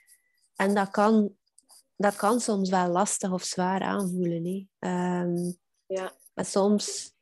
[0.55, 1.35] En dat kan,
[1.95, 4.45] dat kan soms wel lastig of zwaar aanvoelen.
[4.45, 4.67] Hè?
[4.89, 5.51] Ehm,
[5.85, 6.13] Ja.
[6.33, 7.12] maar soms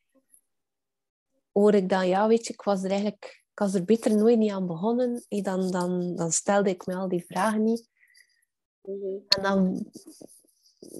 [1.51, 4.37] hoor ik dan, ja, weet je, ik was er eigenlijk, ik was er beter nooit
[4.37, 5.25] niet aan begonnen.
[5.29, 7.89] Hey, Dan, dan, dan stelde ik me al die vragen niet.
[8.81, 9.17] Mhm.
[9.27, 9.91] En dan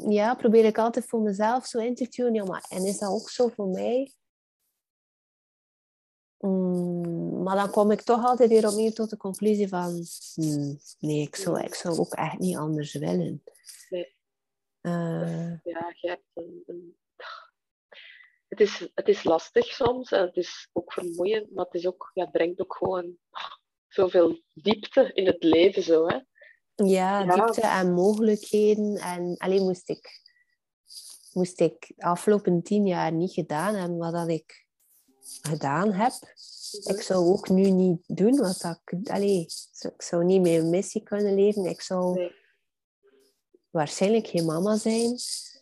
[0.09, 2.33] ja, probeer ik altijd voor mezelf zo in te tunen.
[2.33, 4.13] Ja, maar, en is dat ook zo voor mij?
[6.37, 10.03] Mm, maar dan kom ik toch altijd weer opnieuw tot de conclusie van...
[10.33, 13.43] hmm, nee, ik zou, ik zou ook echt niet anders willen.
[13.89, 14.15] Nee.
[14.81, 16.95] Eh, Ja, je hebt een, een-
[18.51, 22.11] Het, is, het is lastig soms en het is ook vermoeiend, maar het, is ook,
[22.13, 23.17] ja, het brengt ook gewoon
[23.87, 25.83] zoveel diepte in het leven.
[25.83, 26.15] Zo, hè?
[26.75, 27.35] ja, Ja.
[27.35, 28.95] diepte en mogelijkheden.
[28.95, 30.21] En alleen moest ik,
[31.33, 34.65] moest ik de afgelopen tien jaar niet gedaan hebben wat dat ik
[35.41, 36.13] gedaan heb.
[36.83, 39.09] Ik zou ook nu niet doen wat ik...
[39.09, 39.45] Allee,
[39.95, 41.65] ik zou niet mijn missie kunnen leven.
[41.65, 42.31] Ik zou Nee.
[43.69, 45.15] waarschijnlijk geen mama zijn.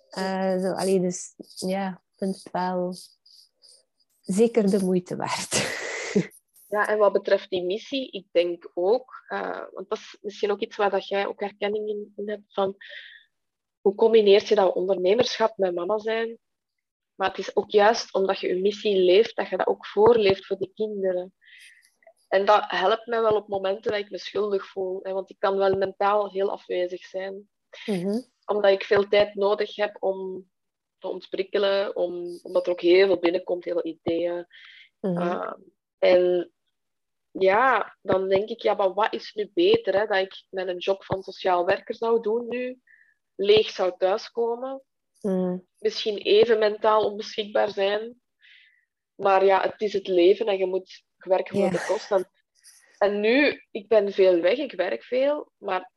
[0.09, 2.01] Eh, zo, allee, dus ja,
[2.51, 2.93] wel
[4.21, 5.51] zeker de moeite waard.
[6.69, 10.59] Ja, en wat betreft die missie, ik denk ook, eh, want dat is misschien ook
[10.59, 12.75] iets waar dat jij ook herkenning in, in hebt, van
[13.81, 16.37] hoe combineert je dat ondernemerschap met mama zijn?
[17.15, 20.45] Maar het is ook juist omdat je je missie leeft, dat je dat ook voorleeft
[20.45, 21.33] voor die kinderen.
[22.27, 25.39] En dat helpt mij wel op momenten dat ik me schuldig voel, hè, want ik
[25.39, 27.49] kan wel mentaal heel afwezig zijn
[27.85, 28.21] Mhm.
[28.45, 30.49] omdat ik veel tijd nodig heb om
[30.99, 34.47] te ontprikkelen, om, omdat er ook heel veel binnenkomt, heel veel ideeën.
[34.99, 35.21] Mhm.
[35.21, 35.53] Uh,
[35.97, 36.51] en
[37.31, 39.99] ja, dan denk ik, ja, maar wat is nu beter?
[39.99, 40.05] Hè?
[40.05, 42.79] Dat ik met een job van sociaal werker zou doen nu,
[43.35, 44.81] leeg zou thuiskomen,
[45.21, 45.57] Mhm.
[45.79, 48.21] misschien even mentaal onbeschikbaar zijn.
[49.15, 52.17] Maar ja, het is het leven en je moet werken voor de kosten.
[52.17, 52.29] En,
[52.97, 55.91] en nu, ik ben veel weg, ik werk veel, maar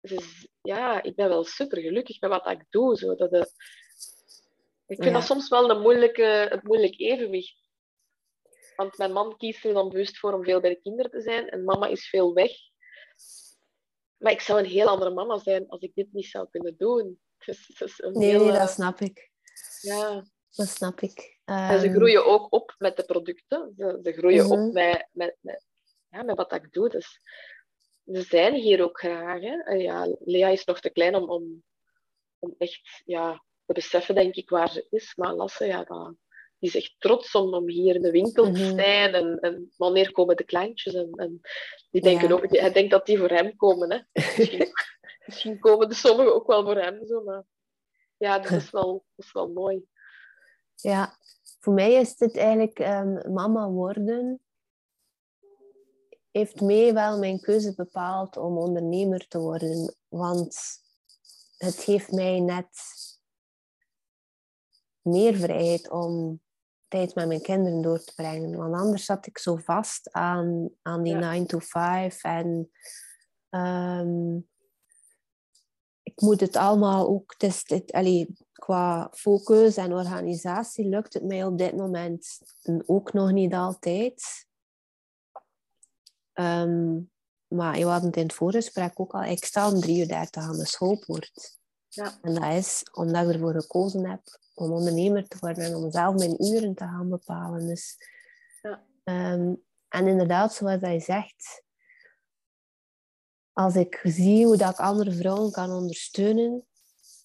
[0.00, 2.96] is- ja, ik ben wel super gelukkig met wat ik doe.
[2.96, 3.54] Zo, dat het-
[4.92, 5.18] ik vind Ja.
[5.18, 7.60] dat soms wel een moeilijke, het moeilijk evenwicht.
[8.76, 11.48] Want mijn man kiest er dan bewust voor om veel bij de kinderen te zijn
[11.48, 12.50] en mama is veel weg.
[14.16, 17.20] Maar ik zou een heel andere mama zijn als ik dit niet zou kunnen doen.
[17.46, 19.30] Dus, een Nee, nee, dat snap ik.
[19.80, 20.24] ja.
[20.50, 21.38] Dat snap ik.
[21.44, 23.72] En ze Ehm, groeien ook op met de producten.
[23.76, 24.52] Ze, ze groeien Mhm.
[24.52, 25.64] op met, met, met,
[26.08, 26.88] ja, met wat ik doe.
[26.88, 27.20] Dus
[28.04, 29.40] ze zijn hier ook graag.
[29.40, 29.62] Hè.
[29.62, 31.62] En ja, Lea is nog te klein om, om,
[32.38, 35.12] om echt ja, beseffen, denk ik, waar ze is.
[35.16, 36.14] Maar Lasse, ja, dat,
[36.58, 38.74] die is echt trots om, om hier in de winkel te Mhm.
[38.74, 39.14] zijn.
[39.14, 40.94] En, en wanneer komen de kleintjes?
[40.94, 41.40] En, en
[41.90, 42.34] die denken Ja.
[42.34, 43.90] ook, hij denkt dat die voor hem komen.
[43.92, 43.98] Hè.
[44.36, 44.72] Misschien,
[45.26, 47.06] misschien komen de sommigen ook wel voor hem.
[47.06, 47.44] Zo, maar
[48.16, 49.84] ja, dat is wel, dat is wel mooi.
[50.74, 51.16] Ja,
[51.60, 54.40] voor mij is dit eigenlijk ehm, mama worden.
[56.30, 59.94] Heeft mee wel mijn keuze bepaald om ondernemer te worden.
[60.08, 60.80] Want
[61.56, 62.68] het geeft mij net
[65.02, 66.40] meer vrijheid om
[66.88, 68.56] tijd met mijn kinderen door te brengen.
[68.56, 71.18] Want anders zat ik zo vast aan, aan die Ja.
[71.18, 72.22] 9 to 5.
[72.22, 72.70] En
[73.48, 74.36] ehm,
[76.02, 77.32] ik moet het allemaal ook...
[77.32, 82.38] Het is, het, allee, qua focus en organisatie lukt het mij op dit moment
[82.86, 84.46] ook nog niet altijd.
[86.32, 87.00] Ehm,
[87.46, 89.22] maar je had het in het voorgesprek ook al.
[89.22, 91.60] Ik sta om 3 uur 30 aan de schoolpoort.
[91.94, 92.18] Ja.
[92.22, 94.22] En dat is omdat ik ervoor gekozen heb
[94.54, 97.66] om ondernemer te worden en om zelf mijn uren te gaan bepalen.
[97.66, 97.96] Dus,
[98.62, 98.84] Ja.
[99.04, 99.54] ehm,
[99.88, 101.62] en inderdaad, zoals hij zegt,
[103.52, 106.66] als ik zie hoe dat ik andere vrouwen kan ondersteunen,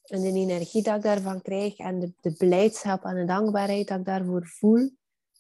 [0.08, 4.00] en de energie dat ik daarvan krijg en de, de blijdschap en de dankbaarheid dat
[4.00, 4.90] ik daarvoor voel.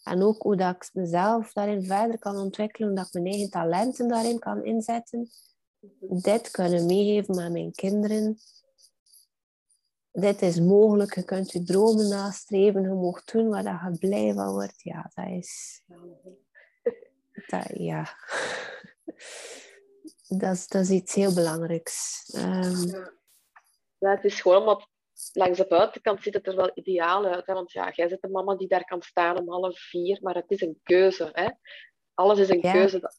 [0.04, 4.08] En ook hoe dat ik mezelf daarin verder kan ontwikkelen, dat ik mijn eigen talenten
[4.08, 5.30] daarin kan inzetten.
[6.00, 8.38] Dit kunnen meegeven aan mijn kinderen.
[10.20, 14.52] Dit is mogelijk, je kunt je dromen nastreven, je mag doen waar je blij van
[14.52, 14.82] wordt.
[14.82, 15.82] Ja, dat is...
[17.48, 18.08] Dat, ja.
[20.28, 22.24] Dat is, dat is iets heel belangrijks.
[22.36, 22.90] Um,
[23.98, 24.88] ja, het is gewoon omdat
[25.34, 27.48] langs de buitenkant ziet het er wel ideaal uit.
[27.48, 27.54] Hè?
[27.54, 30.52] Want ja, jij zit een mama die daar kan staan om half vier, maar het
[30.52, 31.30] is een keuze.
[31.32, 31.50] Hè?
[32.14, 33.12] Alles is een keuze.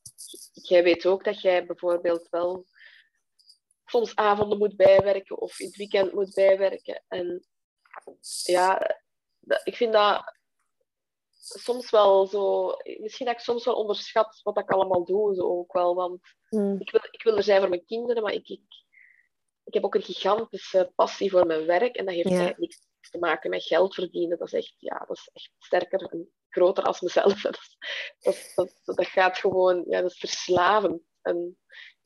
[0.53, 2.67] Jij weet ook dat jij bijvoorbeeld wel
[3.91, 7.05] soms avonden moet bijwerken of in het weekend moet bijwerken.
[7.09, 7.47] En
[8.43, 9.01] ja,
[9.65, 10.35] ik vind dat
[11.39, 12.75] soms wel zo...
[13.01, 15.95] Misschien dat ik soms wel onderschat wat ik allemaal doe, zo ook wel.
[15.95, 16.81] Want hmm.
[16.81, 18.87] ik, wil, ik wil er zijn voor mijn kinderen, maar ik, ik
[19.69, 21.97] ik heb ook een gigantische passie voor mijn werk.
[21.97, 22.55] En dat heeft ja.
[22.57, 24.39] niks te maken met geld verdienen.
[24.39, 27.43] Dat is echt, ja, dat is echt sterker en groter als mezelf.
[28.21, 31.03] Dat, dat, dat, gaat gewoon, ja, dat is verslavend.
[31.23, 31.59] En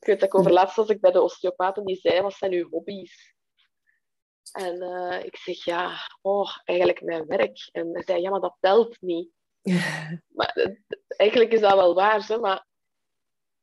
[0.03, 2.51] ik weet dat ik over laatst als ik bij de osteopaat die zei, wat zijn
[2.51, 3.35] uw hobby's?
[4.51, 7.69] En uh, ik zeg, ja, oh, eigenlijk mijn werk.
[7.71, 9.29] En hij zei, ja, maar dat telt niet.
[10.37, 10.75] maar uh,
[11.07, 12.65] eigenlijk is dat wel waar, hè, maar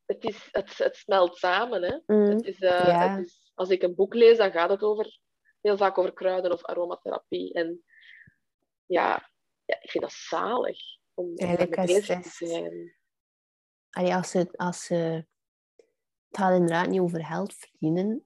[0.07, 1.83] het, is, het, het smelt samen.
[1.83, 2.15] Hè.
[2.15, 2.31] Mm.
[2.31, 3.17] Het, is, uh, ja.
[3.17, 5.19] het is als ik een boek lees, dan gaat het over,
[5.61, 7.53] heel vaak over kruiden of aromatherapie.
[7.53, 7.85] En
[8.87, 9.31] ja,
[9.65, 10.79] ja ik vind dat zalig
[11.15, 12.99] om Eigenlijk bezig te zijn.
[13.91, 15.27] Allee, als ze, als ze,
[16.31, 18.25] het gaat inderdaad niet over geld verdienen,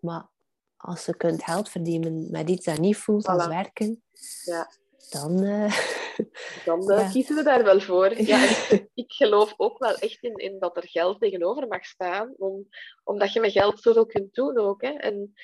[0.00, 0.28] maar
[0.76, 4.02] als ze kunt geld verdienen met iets dat niet voelt als werken,
[4.44, 4.70] ja.
[5.10, 5.42] dan...
[5.42, 5.78] Uh,
[6.64, 8.14] dan uh, kiezen we daar wel voor.
[8.32, 8.48] Ja,
[8.94, 12.68] ik geloof ook wel echt in, in dat er geld tegenover mag staan, om,
[13.04, 14.82] omdat je met geld zoveel kunt doen ook.
[14.82, 14.90] Hè.
[14.90, 15.34] En,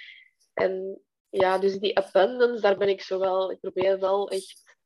[0.55, 3.51] en ja, dus die abundance, daar ben ik zo wel...
[3.51, 4.77] Ik probeer wel echt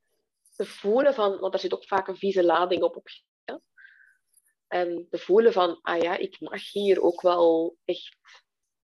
[0.56, 1.38] te voelen van...
[1.38, 2.96] Want er zit ook vaak een vieze lading op.
[2.96, 3.08] op.
[4.68, 8.44] En te voelen van, ah ja, ik mag hier ook wel echt...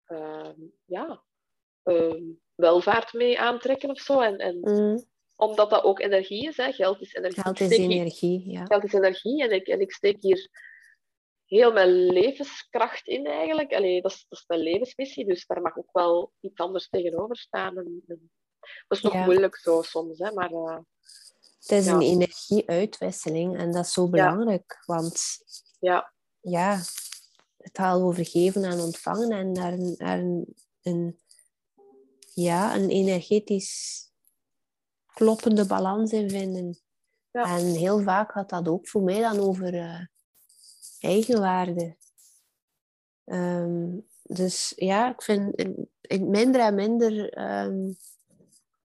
[0.07, 0.51] Uh,
[0.85, 1.23] ja,
[1.85, 2.23] uh,
[2.55, 4.21] welvaart mee aantrekken of zo.
[4.21, 5.07] En, en mm
[5.39, 6.57] omdat dat ook energie is.
[6.57, 6.73] Hè.
[6.73, 7.43] Geld is energie.
[7.43, 8.65] Geld is energie, ja.
[8.65, 9.43] Geld is energie.
[9.43, 10.49] En ik, en ik steek hier
[11.45, 13.75] heel mijn levenskracht in eigenlijk.
[13.75, 17.37] Allee, dat, is, dat is mijn levensmissie, dus daar mag ook wel iets anders tegenover
[17.37, 17.79] staan.
[17.79, 18.03] En,
[18.89, 20.51] dat is nog moeilijk zo soms, hè, maar...
[20.51, 20.79] Uh,
[21.69, 25.39] het is een energieuitwisseling en dat is zo belangrijk, want
[25.81, 26.13] ja.
[26.41, 26.77] Ja,
[27.57, 31.19] het gaat over geven en ontvangen en daar een, een, een,
[32.35, 34.07] ja, een energetisch
[35.07, 36.79] kloppende balans in vinden.
[37.31, 37.57] Ja.
[37.57, 40.01] En heel vaak gaat dat ook voor mij dan over uh,
[41.01, 41.97] eigenwaarde.
[43.25, 45.55] Ehm, dus ja, ik vind
[46.01, 47.97] in, minder en minder um,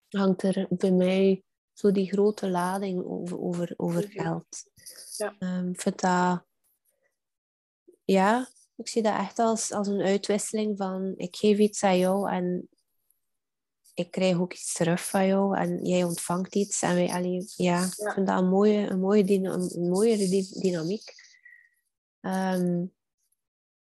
[0.08, 1.44] hangt er bij mij
[1.76, 4.46] zo die grote lading over, over, over geld.
[5.16, 5.36] Ja.
[5.38, 6.44] Um, ik vind dat,
[8.04, 12.30] ja, ik zie dat echt als, als een uitwisseling van ik geef iets aan jou
[12.30, 12.68] en
[13.94, 16.82] ik krijg ook iets terug van jou en jij ontvangt iets.
[16.82, 21.14] En wij, allee, ja, ik vind dat een mooie, een mooie, een mooie dynamiek.
[22.20, 22.84] Ehm,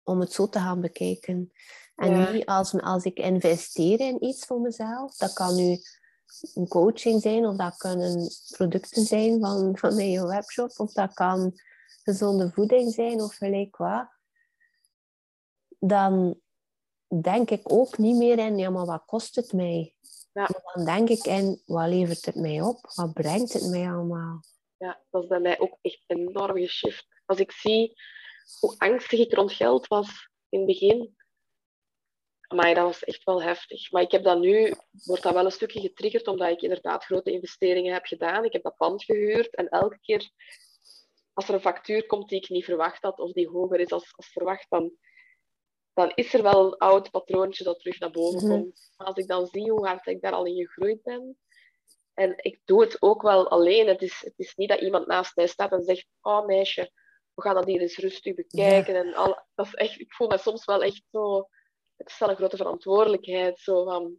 [0.02, 1.52] om het zo te gaan bekijken.
[1.94, 5.16] En niet als, als ik investeer in iets voor mezelf.
[5.16, 5.78] Dat kan nu
[6.54, 11.60] een coaching zijn, of dat kunnen producten zijn van, van mijn webshop, of dat kan
[12.02, 14.08] gezonde voeding zijn, of gelijk wat.
[15.78, 16.40] Dan
[17.22, 19.94] denk ik ook niet meer in, ja, maar wat kost het mij?
[20.32, 20.48] Ja.
[20.74, 22.92] dan denk ik in, wat levert het mij op?
[22.94, 24.40] Wat brengt het mij allemaal?
[24.76, 27.06] Ja, dat is bij mij ook echt enorm geshift.
[27.26, 27.94] Als ik zie
[28.60, 31.15] hoe angstig ik rond geld was in het begin,
[32.54, 33.90] maar dat was echt wel heftig.
[33.90, 34.74] Maar ik heb dat nu,
[35.04, 38.44] wordt dat wel een stukje getriggerd, omdat ik inderdaad grote investeringen heb gedaan.
[38.44, 40.30] Ik heb dat pand gehuurd en elke keer
[41.32, 44.12] als er een factuur komt die ik niet verwacht had, of die hoger is als,
[44.16, 44.92] als verwacht, dan
[45.96, 48.50] dan is er wel een oud patroontje dat terug naar boven mhm.
[48.50, 48.92] komt.
[48.96, 51.38] Maar als ik dan zie hoe hard ik daar al in gegroeid ben,
[52.14, 53.86] en ik doe het ook wel alleen.
[53.86, 56.90] Het is, het is niet dat iemand naast mij staat en zegt, oh meisje,
[57.34, 58.94] we gaan dat hier eens rustig bekijken.
[58.94, 61.48] En al, dat is echt, ik voel me soms wel echt zo,
[61.96, 63.58] het is wel een grote verantwoordelijkheid.
[63.58, 64.18] Zo van,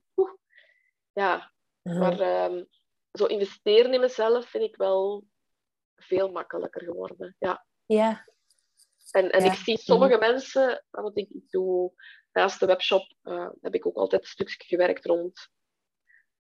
[1.14, 1.52] ja,
[1.82, 2.00] mhm.
[2.00, 2.68] maar um,
[3.12, 5.24] zo investeren in mezelf vind ik wel
[5.96, 7.36] veel makkelijker geworden.
[7.40, 7.66] Ja.
[7.86, 8.26] Ja,
[9.12, 11.94] en, en ik zie sommige mensen, want ik, ik doe
[12.32, 15.50] naast de webshop, uh, heb ik ook altijd een stukje gewerkt rond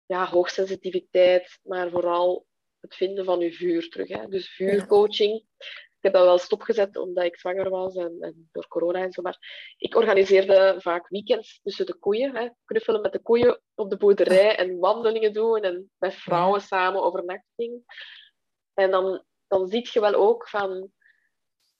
[0.08, 2.46] ja, hoogsensitiviteit, maar vooral
[2.80, 4.08] het vinden van je vuur terug.
[4.08, 4.26] Hè.
[4.28, 5.44] Dus vuurcoaching.
[5.98, 9.22] Ik heb dat wel stopgezet omdat ik zwanger was en, en, door corona en zo.
[9.22, 12.36] Maar ik organiseerde vaak weekends tussen de koeien.
[12.36, 17.02] Hè, knuffelen met de koeien op de boerderij en wandelingen doen en met vrouwen samen
[17.02, 17.82] overnachting.
[18.74, 20.92] En dan, dan zie je wel ook van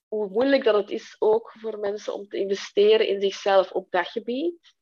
[0.09, 4.07] hoe moeilijk dat het is ook voor mensen om te investeren in zichzelf op dat
[4.07, 4.77] gebied.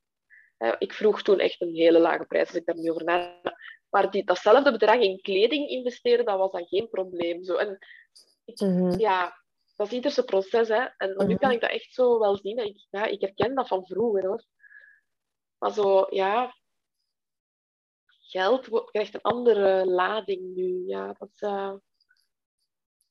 [0.79, 3.57] Ik vroeg toen echt een hele lage prijs als ik daar nu over nadenk.
[3.91, 7.45] Maar die, datzelfde bedrag in kleding investeren, dat was dan geen probleem.
[7.45, 7.55] Zo.
[7.55, 7.79] En
[8.55, 8.99] mhm.
[8.99, 9.43] ja,
[9.77, 10.69] dat is ieders proces.
[10.69, 10.85] Hè.
[10.97, 11.37] En nu mhm.
[11.37, 12.59] kan ik dat echt zo wel zien.
[12.59, 14.45] Ik, ja, ik herken dat van vroeger hoor.
[15.59, 16.57] Maar zo, ja,
[18.07, 20.87] geld krijgt een andere lading nu.
[20.87, 21.75] Ja, dat, uh,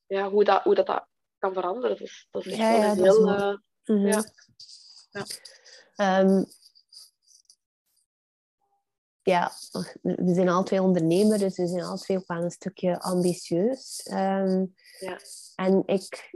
[0.06, 1.06] ja, hoe, dat, hoe dat, dat
[1.38, 1.96] kan veranderen.
[1.96, 3.28] Dus, dat is echt ja, ja, heel...
[3.28, 4.24] Uh, ja.
[5.10, 6.20] ja.
[6.20, 6.46] Um,
[9.22, 9.52] ja,
[10.02, 14.08] we zijn al twee ondernemers, dus we zijn al twee wel een stukje ambitieus.
[14.12, 15.18] Um, ja.
[15.54, 16.30] En ik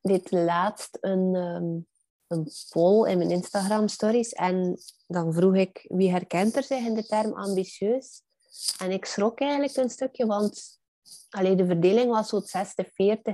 [0.00, 1.86] deed laatst een, um,
[2.26, 6.94] een poll in mijn Instagram stories en dan vroeg ik wie herkent er zich in
[6.94, 8.22] de term ambitieus.
[8.78, 10.80] En ik schrok eigenlijk een stukje, want
[11.28, 12.42] allee, de verdeling was zo 60-40,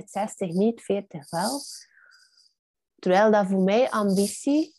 [0.05, 1.61] 60 niet, 40 wel.
[2.95, 4.75] Terwijl dat voor mij ambitie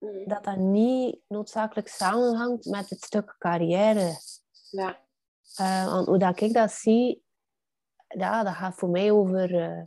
[0.00, 0.28] Mm.
[0.28, 4.20] dat dat niet noodzakelijk samenhangt met het stuk carrière.
[4.70, 5.00] Ja.
[5.60, 7.22] Uh, want hoe dat ik dat zie,
[8.18, 9.82] ja, dat gaat voor mij over uh,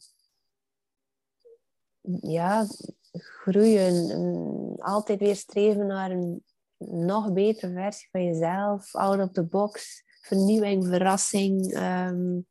[2.22, 2.68] ja,
[3.12, 4.76] groeien.
[4.80, 6.44] altijd weer streven naar een
[6.78, 8.96] nog betere versie van jezelf.
[8.96, 11.78] Out of the box, vernieuwing, verrassing.
[11.78, 12.48] Um,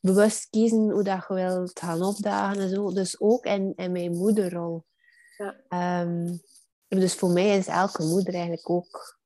[0.00, 2.92] bewust kiezen hoe dat je wilt gaan opdagen en zo.
[2.92, 4.84] Dus ook in, in mijn moederrol.
[5.36, 5.56] Ja.
[5.68, 6.36] Ehm,
[6.88, 9.18] dus voor mij is elke moeder eigenlijk ook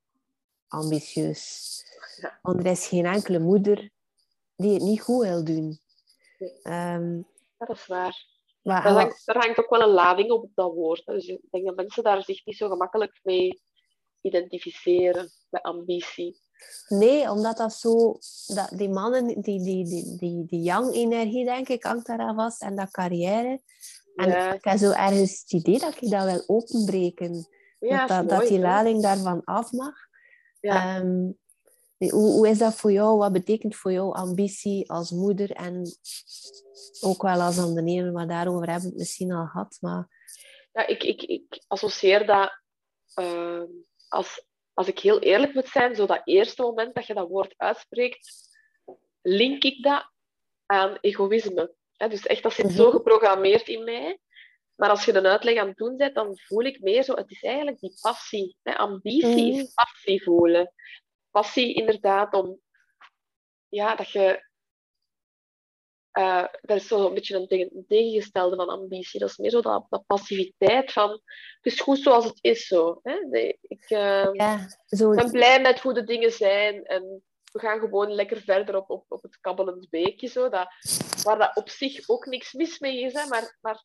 [0.67, 1.77] ambitieus.
[2.21, 2.39] Ja.
[2.41, 3.91] Want er is geen enkele moeder
[4.59, 5.79] die het niet goed wil doen.
[6.63, 8.27] Um, dat is waar.
[8.61, 11.05] Maar, er, hangt, hangt, ook wel een lading op dat woord.
[11.05, 13.61] Dus ik denk dat mensen daar zich niet zo gemakkelijk mee
[14.21, 16.39] identificeren, met ambitie.
[16.87, 18.17] Nee, omdat dat zo...
[18.47, 22.61] Dat die mannen, die, die, die, die, die yang-energie, denk ik, hangt daar vast.
[22.61, 23.61] En dat carrière.
[24.15, 27.47] En ik heb zo ergens het idee dat ik dat wil openbreken.
[27.79, 29.95] Ja, dat, dat die lading daarvan af mag.
[30.59, 30.95] Ja.
[30.95, 31.31] Ehm,
[31.99, 33.17] hoe, hoe is dat voor jou?
[33.17, 35.83] Wat betekent voor jou ambitie als moeder en
[37.01, 38.11] ook wel als ondernemer?
[38.11, 39.77] Maar daarover hebben we het misschien al gehad.
[39.81, 40.07] Maar...
[40.71, 42.61] Ja, ik, ik, ik associeer dat,
[43.19, 43.63] uh,
[44.07, 47.53] als, als ik heel eerlijk moet zijn, zo dat eerste moment dat je dat woord
[47.57, 48.31] uitspreekt,
[49.21, 50.11] link ik dat
[50.65, 51.77] aan egoïsme
[52.07, 52.75] dus echt, dat zit mhm.
[52.75, 54.19] zo geprogrammeerd in mij.
[54.75, 57.13] Maar als je een uitleg aan het doen bent, dan voel ik meer zo...
[57.13, 58.57] Het is eigenlijk die passie.
[58.63, 58.77] Hè?
[58.77, 59.73] Ambitie is mhm.
[59.73, 60.73] passie voelen.
[61.31, 62.59] Passie inderdaad om...
[63.67, 64.47] Ja, dat je...
[66.13, 69.19] Uh, dat is zo een beetje een, tegengestelde van ambitie.
[69.19, 71.09] Dat is meer zo dat, dat passiviteit van...
[71.09, 72.99] Het is goed zoals het is zo.
[73.03, 73.13] Hè?
[73.61, 75.09] ik uh, ja, zo...
[75.09, 76.85] ben blij met hoe de dingen zijn.
[76.85, 80.27] En we gaan gewoon lekker verder op, op, op het kabbelend beekje.
[80.27, 80.67] Zo, dat,
[81.23, 83.13] waar dat op zich ook niks mis mee is.
[83.13, 83.83] Hè, maar, maar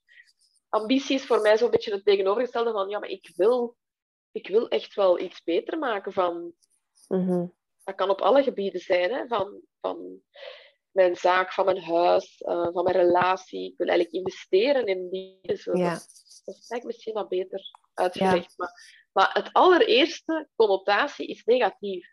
[0.68, 3.76] ambitie is voor mij zo'n beetje het tegenovergestelde van ja, maar ik wil,
[4.32, 6.52] ik wil echt wel iets beter maken van.
[7.08, 7.46] Mhm.
[7.84, 10.22] Dat kan op alle gebieden zijn, hè, van, van
[10.90, 13.70] mijn zaak, van mijn huis, uh, van mijn relatie.
[13.70, 15.56] Ik wil eigenlijk investeren in die.
[15.56, 15.76] Zo.
[15.76, 15.90] Ja.
[15.90, 18.54] Dat, is eigenlijk misschien wat beter uitgelegd.
[18.56, 18.72] Maar,
[19.12, 22.08] maar het allereerste connotatie is negatief.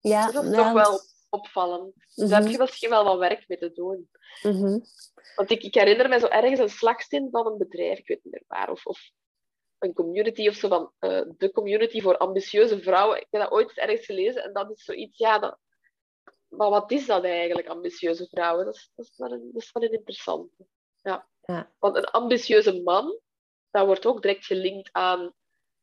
[0.00, 1.94] Ja, dat is toch wel opvallend.
[2.14, 4.10] Dus daar heb je misschien wel wat werk mee te doen.
[4.42, 4.78] Mhm.
[5.36, 8.32] Want ik, ik, herinner me zo ergens een slagzin van een bedrijf, ik weet niet
[8.32, 9.00] meer waar, of, of
[9.82, 13.16] een community of zo van uh, de community voor ambitieuze vrouwen.
[13.16, 15.58] Ik heb dat ooit ergens gelezen en dat is zoiets, ja, dat,
[16.48, 18.64] maar wat is dat eigenlijk, ambitieuze vrouwen?
[18.64, 20.66] Dat is, dat is, wel, een, dat is wel een interessante.
[21.02, 21.28] Ja.
[21.40, 21.72] ja.
[21.78, 23.18] Want een ambitieuze man,
[23.70, 25.34] dat wordt ook direct gelinkt aan,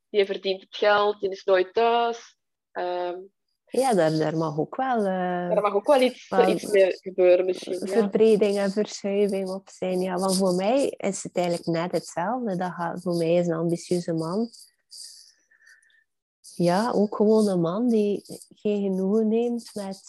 [0.10, 2.38] die verdient het geld, die is nooit thuis.
[2.72, 3.20] Ehm,
[3.70, 4.98] ja, daar, daar mag ook wel...
[4.98, 7.88] Uh, daar mag ook wel iets, iets meer gebeuren misschien.
[7.88, 10.02] Verbreding en verschuiving op zijn.
[10.02, 12.56] Ja, want voor mij is het eigenlijk net hetzelfde.
[12.56, 14.50] Dat gaat, voor mij is een ambitieuze man...
[16.56, 18.24] Ja, ook gewoon een man die
[18.56, 20.02] geen genoegen neemt met...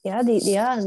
[0.00, 0.82] Ja, die, ja,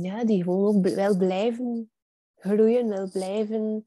[0.00, 1.90] ja, die gewoon ook wil blijven
[2.36, 3.84] groeien, wil blijven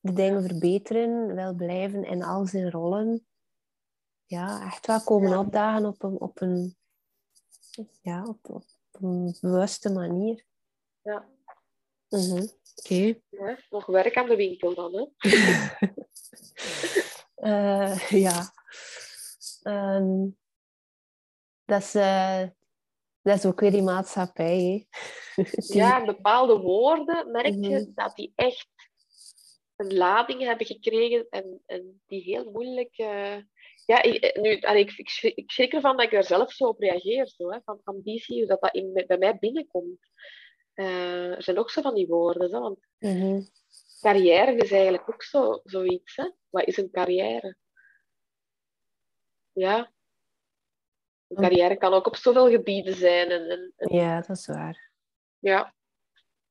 [0.00, 3.26] de dingen verbeteren, wil blijven in al zijn rollen
[4.26, 6.76] ja, echt wel komen opdagen op een, op een,
[8.02, 10.44] ja, op, op een bewuste manier.
[11.02, 11.28] Ja.
[12.08, 13.20] Mm Oké.
[13.28, 15.06] Ja, nog werk aan de winkel dan, hè?
[17.36, 18.52] uh, ja.
[19.62, 20.36] Um,
[21.64, 21.94] dat is...
[21.94, 22.42] Uh,
[23.22, 24.86] Dat is ook weer die maatschappij.
[25.56, 27.90] Ja, bepaalde woorden merk je mhm.
[27.94, 28.68] dat die echt
[29.76, 32.98] een lading hebben gekregen en, en die heel moeilijk.
[32.98, 33.36] Uh...
[33.86, 37.28] Ja, ik, nu, ik, ik, ik schrik ervan dat ik daar zelf zo op reageer,
[37.28, 40.10] zo, hè, van ambitie, hoe dat, dat in, bij mij binnenkomt.
[40.74, 43.40] Uh, er zijn ook zo van die woorden, zo, want mhm.
[44.00, 46.16] carrière is eigenlijk ook zo, zoiets.
[46.16, 46.30] Hè?
[46.48, 47.56] Wat is een carrière?
[49.52, 49.92] Ja,
[51.28, 53.30] een carrière kan ook op zoveel gebieden zijn.
[53.30, 54.90] En, en, Ja, dat is waar.
[55.38, 55.74] Ja.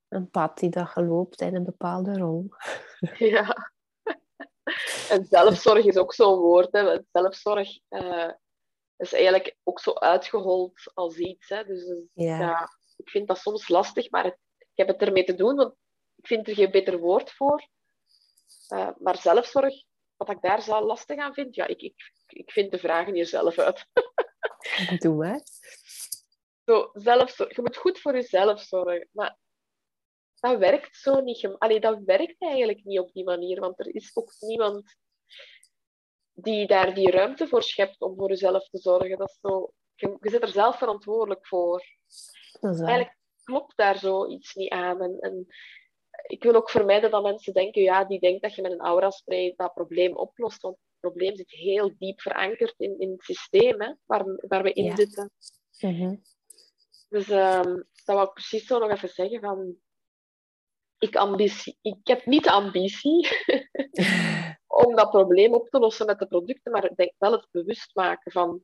[0.08, 2.50] Een pad die dat geloopt in een bepaalde rol.
[3.18, 3.74] Ja.
[5.10, 6.72] En zelfzorg is ook zo'n woord.
[6.72, 7.00] Hè.
[7.12, 8.32] Zelfzorg uh,
[8.98, 11.50] is eigenlijk ook zo uitgehold als iets.
[11.50, 11.64] Hè.
[11.64, 12.70] Dus, ja.
[12.98, 14.38] ik vind dat soms lastig, maar ik
[14.76, 15.74] heb het ermee te doen, want
[16.16, 17.68] ik vind er geen beter woord voor.
[18.70, 19.74] Uh, maar zelfzorg,
[20.16, 23.60] wat ik daar zo lastig aan vind, ja, ik, ik, ik vind de vragen jezelf
[23.60, 23.86] uit.
[25.02, 25.40] Doe hè?
[26.66, 27.56] Zo, zelfzorg.
[27.56, 29.08] Je moet goed voor jezelf zorgen.
[29.12, 29.38] Maar
[30.40, 31.56] dat werkt zo niet.
[31.58, 33.60] Allee, dat werkt eigenlijk niet op die manier.
[33.60, 34.96] Want er is ook niemand
[36.34, 39.18] die daar die ruimte voor schept om voor jezelf te zorgen.
[39.18, 41.84] Dat is zo, je, je zit er zelf verantwoordelijk voor.
[42.62, 45.02] eigenlijk klopt daar zoiets niet aan.
[45.02, 45.46] En, en
[46.28, 49.54] ik wil ook vermijden dat mensen denken, ja, die denkt dat je met een aura-spray
[49.56, 50.62] dat probleem oplost.
[50.62, 54.96] Want probleem zit heel diep verankerd in, in het systeem hè, waar, waar we in
[54.96, 55.32] zitten.
[55.80, 56.16] Mhm.
[57.10, 59.76] Dus um, dat wou ik precies zo nog even zeggen van...
[60.98, 63.28] Ik, ambitie, ik heb niet de ambitie
[64.84, 67.96] om dat probleem op te lossen met de producten, maar ik denk wel het bewust
[67.96, 68.64] maken van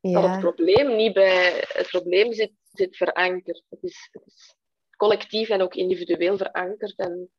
[0.00, 0.20] ja.
[0.20, 3.64] dat het probleem niet bij het probleem zit, zit verankerd.
[3.68, 4.54] Het is, het is
[4.96, 6.98] collectief en ook individueel verankerd.
[6.98, 7.30] En,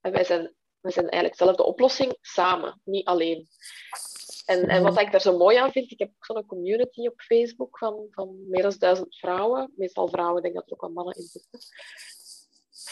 [0.00, 3.48] en wij zijn we zijn eigenlijk zelf de oplossing samen, niet alleen.
[4.46, 7.78] En, en wat ik daar zo mooi aan vind, ik heb zo'n community op Facebook
[7.78, 9.72] van, van meer dan duizend vrouwen.
[9.76, 11.60] Meestal vrouwen, ik denk dat er ook wel mannen in zitten.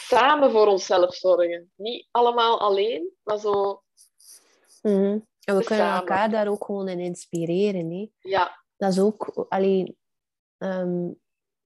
[0.09, 1.71] Samen voor onszelf zorgen.
[1.75, 3.83] Niet allemaal alleen, maar zo.
[4.81, 7.91] Mm En we kunnen elkaar daar ook gewoon in inspireren.
[7.91, 8.09] Hè?
[8.19, 8.63] Ja.
[8.77, 9.97] Dat is ook alleen.
[10.57, 11.19] Um,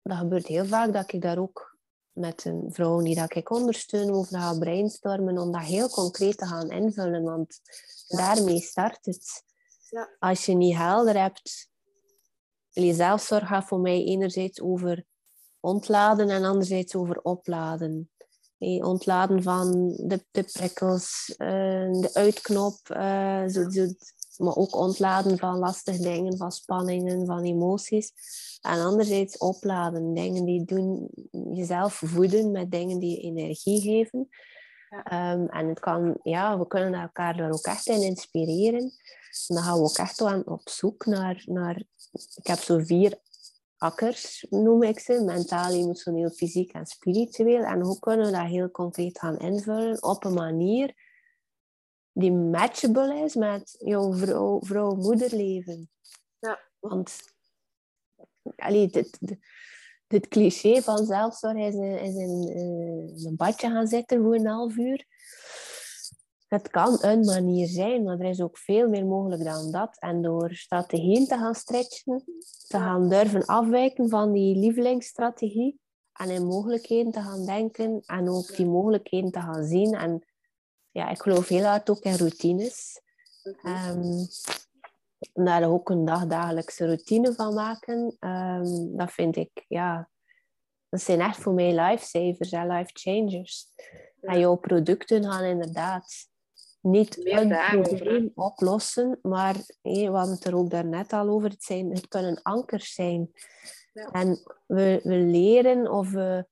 [0.03, 1.79] dat gebeurt heel vaak dat ik daar ook
[2.13, 6.47] met een vrouw die dat ik ondersteun over gaan brainstormen om dat heel concreet te
[6.47, 7.23] gaan invullen.
[7.23, 7.61] Want
[8.09, 9.45] daarmee start het.
[9.89, 10.17] Ja.
[10.19, 11.69] Als je niet helder hebt,
[12.71, 15.05] je zelfzorg gaat voor mij enerzijds over
[15.61, 18.11] ontladen en anderzijds over opladen.
[18.61, 23.87] Ontladen van de, de prikkels, uh, de uitknop, uh, zo, zo,
[24.37, 28.13] maar ook ontladen van lastige dingen, van spanningen, van emoties.
[28.61, 31.09] En anderzijds opladen, dingen die doen
[31.53, 34.29] jezelf voeden met dingen die je energie geven.
[34.91, 35.05] Ja.
[35.05, 38.81] Ehm, en het kan, ja, we kunnen elkaar daar ook echt in inspireren.
[38.81, 41.83] En dan gaan we ook echt aan op zoek naar, naar
[42.35, 43.19] ik heb zo vier
[43.81, 47.63] akkers, noem ik ze, mentaal, emotioneel, fysiek en spiritueel.
[47.63, 50.95] En hoe kunnen we dat heel concreet gaan invullen op een manier
[52.13, 55.91] die matchable is met jouw vrouw, vrouw moederleven.
[56.39, 56.61] Ja.
[56.79, 57.17] Want
[58.57, 59.19] allee, dit,
[60.07, 64.47] dit, cliché van zelfzorg is, in, is in, in een badje gaan zitten voor een
[64.47, 65.07] half uur.
[66.51, 69.99] Het kan een manier zijn, maar er is ook veel meer mogelijk dan dat.
[69.99, 72.25] En door strategieën te gaan stretchen,
[72.69, 75.81] te gaan durven afwijken van die lievelingsstrategie
[76.13, 80.25] en in mogelijkheden te gaan denken en ook die mogelijkheden te gaan zien en
[80.91, 83.01] ja, ik geloof heel hard ook in routines.
[83.63, 84.27] Um,
[85.33, 88.17] daar ook een dagdagelijkse routine van maken.
[88.21, 90.11] Um, dat vind ik, ja,
[90.89, 93.67] dat zijn echt voor mij lifesavers en life changers.
[94.21, 96.29] En jouw producten gaan inderdaad
[96.81, 101.91] niet een probleem oplossen, maar we hadden het er ook daarnet al over, het, zijn,
[101.91, 103.31] het kunnen ankers zijn.
[103.93, 104.11] Ja.
[104.11, 106.49] En we, we leren of we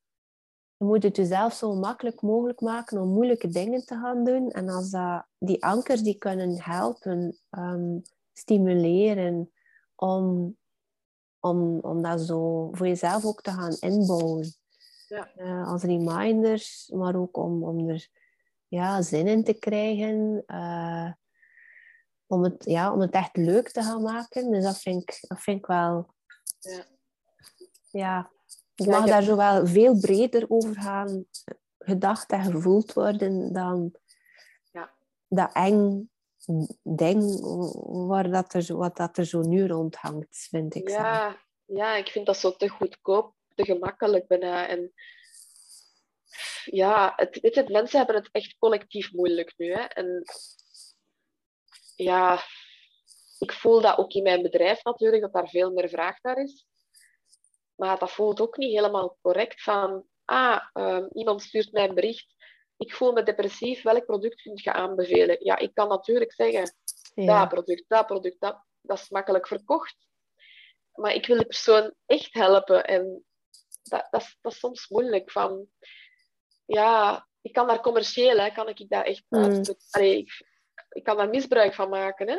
[0.79, 4.51] je moet het jezelf zo makkelijk mogelijk maken om moeilijke dingen te gaan doen.
[4.51, 8.03] En als dat, die ankers die kunnen helpen, um,
[8.33, 9.53] stimuleren
[9.95, 10.57] om,
[11.41, 14.55] om, om dat zo voor jezelf ook te gaan inbouwen.
[15.09, 15.31] Ja.
[15.37, 18.09] Uh, als reminders, maar ook om, om er
[18.69, 20.43] ja, zin in te krijgen.
[20.47, 21.13] Uh,
[22.27, 24.51] om, het, ja, om het echt leuk te gaan maken.
[24.51, 26.15] Dus dat vind ik, dat vind ik wel...
[26.59, 26.85] Ja.
[27.91, 28.31] ja
[28.75, 31.25] het mag daar zo wel veel breder over gaan
[31.79, 33.95] gedacht en gevoeld worden dan
[34.73, 34.91] ja.
[35.29, 36.11] dat eng
[36.83, 37.41] ding
[38.07, 40.89] waar dat er, wat dat er zo nu rondhangt, vind ik.
[40.89, 44.69] Ja, ja, ik vind dat zo te goedkoop, te gemakkelijk bijna.
[44.69, 44.93] En
[46.71, 49.73] ja, het, weet je, mensen hebben het echt collectief moeilijk nu.
[49.73, 49.81] Hè?
[49.81, 50.25] En
[51.97, 52.43] ja,
[53.39, 56.67] ik voel dat ook in mijn bedrijf natuurlijk, dat daar veel meer vraag naar is.
[57.75, 62.37] Maar dat voelt ook niet helemaal correct van, ah, ehm, iemand stuurt mij een bericht,
[62.77, 65.45] ik voel me depressief, welk product kun je aanbevelen?
[65.45, 66.75] Ja, ik kan natuurlijk zeggen,
[67.15, 69.97] dat product, dat product, dat, dat is makkelijk verkocht.
[70.95, 73.25] Maar ik wil de persoon echt helpen en
[73.83, 75.31] dat, dat, is, dat is soms moeilijk.
[75.31, 75.69] Van,
[76.69, 79.63] ja, ik kan daar commercieel, hè, kan ik daar echt mm.
[80.01, 80.45] ik,
[80.89, 82.29] ik, kan daar misbruik van maken.
[82.29, 82.39] Hè.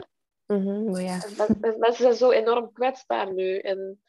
[0.56, 1.22] Mm -hmm, ja.
[1.60, 3.58] Mensen zijn zo enorm kwetsbaar nu.
[3.58, 4.04] En,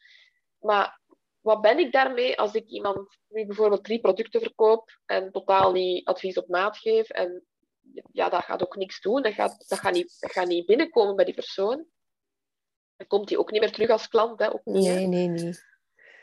[0.59, 1.01] maar
[1.41, 6.07] wat ben ik daarmee als ik iemand nu bijvoorbeeld drie producten verkoop en totaal niet
[6.07, 7.45] advies op maat geef en
[8.13, 9.23] ja, dat gaat ook niks doen.
[9.23, 11.87] Dat gaat, dat gaat, niet, dat gaat niet binnenkomen bij die persoon.
[12.97, 14.39] Dan komt hij ook niet meer terug als klant.
[14.39, 14.53] Hè?
[14.53, 15.55] Ook niet, nee, nee, nee.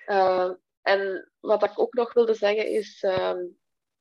[0.08, 3.34] Uh, en wat ik ook nog wilde zeggen is, uh,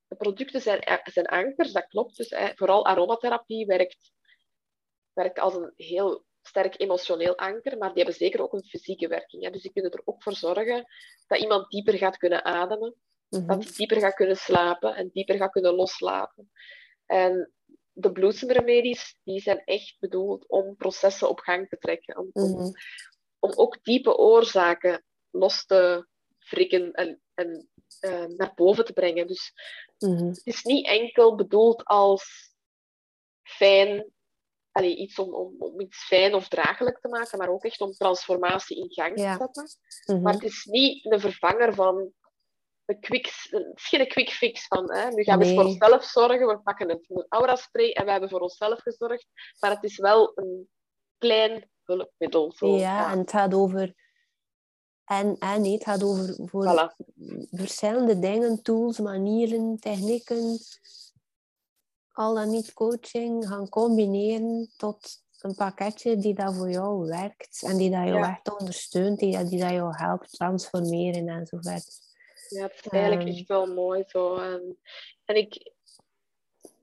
[0.08, 2.16] de producten zijn, zijn ankers, dat klopt.
[2.16, 4.12] Dus hè, vooral aromatherapie werkt,
[5.12, 9.42] werkt als een heel sterk emotioneel anker, maar die hebben zeker ook een fysieke werking.
[9.44, 9.50] Hè.
[9.50, 10.84] Dus die kunnen er ook voor zorgen
[11.26, 12.94] dat iemand dieper gaat kunnen ademen,
[13.28, 16.50] dat hij dieper gaat kunnen slapen en dieper gaat kunnen loslaten.
[17.06, 17.52] En
[17.92, 22.72] de bloesemremedies, die zijn echt bedoeld om processen op gang te trekken, om, om,
[23.38, 26.06] om ook diepe oorzaken los te
[26.38, 27.68] frikken en, en
[28.00, 29.26] uh, naar boven te brengen.
[29.26, 29.52] Dus
[29.98, 32.54] het is niet enkel bedoeld als
[33.42, 34.14] fijn
[34.76, 37.92] allee, iets om, om, om, iets fijn of draaglijk te maken, maar ook echt om
[37.92, 39.68] transformatie in gang te zetten.
[40.06, 40.22] Mhm.
[40.22, 42.12] Maar het is niet een vervanger van
[42.84, 46.46] een quick, het is geen quick fix van hè, nu gaan we voor onszelf zorgen,
[46.46, 49.26] we pakken een aura spray en we hebben voor onszelf gezorgd,
[49.60, 50.68] maar het is wel een
[51.18, 52.52] klein hulpmiddel.
[52.52, 52.76] Zo.
[52.76, 53.94] Ja, en het gaat over
[55.06, 56.94] en, en nee, het gaat over voor
[57.50, 60.58] verschillende dingen, tools, manieren, technieken,
[62.12, 67.76] al dan niet coaching gaan combineren tot een pakketje die dat voor jou werkt en
[67.76, 72.04] die dat jou echt ondersteunt, die, die dat jou helpt transformeren enzovoort.
[72.48, 74.36] Ja, het is eigenlijk um, echt wel mooi zo.
[74.36, 74.78] En,
[75.24, 75.72] en ik,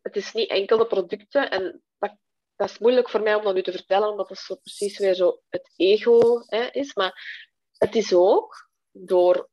[0.01, 2.15] het is niet enkel de producten en dat,
[2.55, 5.13] dat is moeilijk voor mij om dat nu te vertellen, omdat het zo precies weer
[5.13, 6.93] zo het ego hè, is.
[6.93, 7.41] Maar
[7.77, 9.49] het is ook door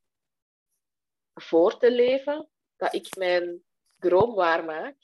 [1.34, 3.64] voor te leven dat ik mijn
[3.98, 4.96] droom waarmaak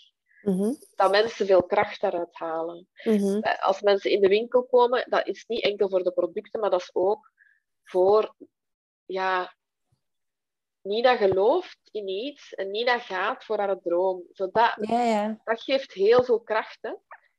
[0.47, 0.73] Mhm.
[0.95, 2.89] Dat mensen veel kracht daaruit halen.
[3.05, 3.39] Mhm.
[3.41, 6.71] Eh, als mensen in de winkel komen, dat is niet enkel voor de producten, maar
[6.71, 7.33] dat is ook
[7.83, 8.35] voor,
[9.05, 9.55] ja,
[10.83, 14.25] Nina gelooft in iets en Nina gaat voor haar droom.
[14.33, 15.41] Zodat, ja, ja.
[15.45, 16.79] Dat geeft heel veel kracht.
[16.81, 16.93] Hè?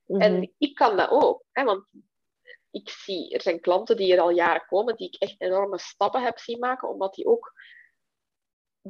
[0.06, 0.22] Mhm.
[0.22, 1.64] En ik kan dat ook, hè?
[1.64, 1.86] want
[2.80, 6.24] ik zie, er zijn klanten die er al jaren komen, die ik echt enorme stappen
[6.24, 7.54] heb zien maken, omdat die ook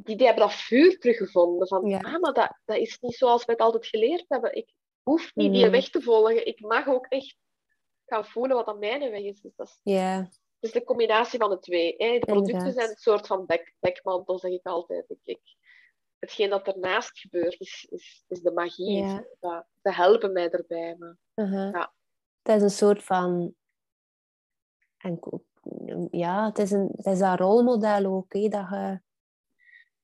[0.04, 1.68] die, die hebben dat vuur teruggevonden.
[1.68, 1.98] Van, ja.
[1.98, 4.54] ah, maar dat, dat is niet zoals we het altijd geleerd hebben.
[4.54, 4.72] Ik
[5.02, 6.46] hoef niet die weg te volgen.
[6.46, 7.36] Ik mag ook echt
[8.06, 9.40] gaan voelen wat aan mijn weg is.
[9.40, 11.94] Dus dat is, dus de combinatie van de twee.
[11.96, 12.18] Hè.
[12.18, 13.46] De producten zijn een soort van
[13.80, 15.04] bekmantel, zeg ik altijd.
[15.08, 15.40] Ik, ik,
[16.18, 19.26] hetgeen dat ernaast gebeurt, is, is, is de magie.
[19.40, 20.96] Dat, ze helpen mij erbij.
[20.98, 21.72] Maar, uh-huh.
[21.72, 21.92] ja.
[22.42, 23.54] Het is een soort van...
[24.98, 25.18] En,
[26.10, 28.32] ja, het is, een, het is een rolmodel ook.
[28.32, 29.00] Hè, dat je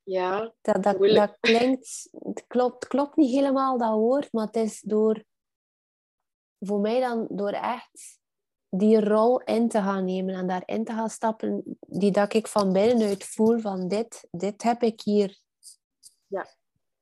[0.05, 4.81] ja, dat, dat, dat klinkt, het klopt, klopt niet helemaal dat woord, maar het is
[4.81, 5.25] door,
[6.59, 8.19] voor mij dan door echt
[8.69, 12.73] die rol in te gaan nemen en daarin te gaan stappen, die dat ik van
[12.73, 15.39] binnenuit voel van dit, dit heb ik hier
[16.27, 16.47] ja.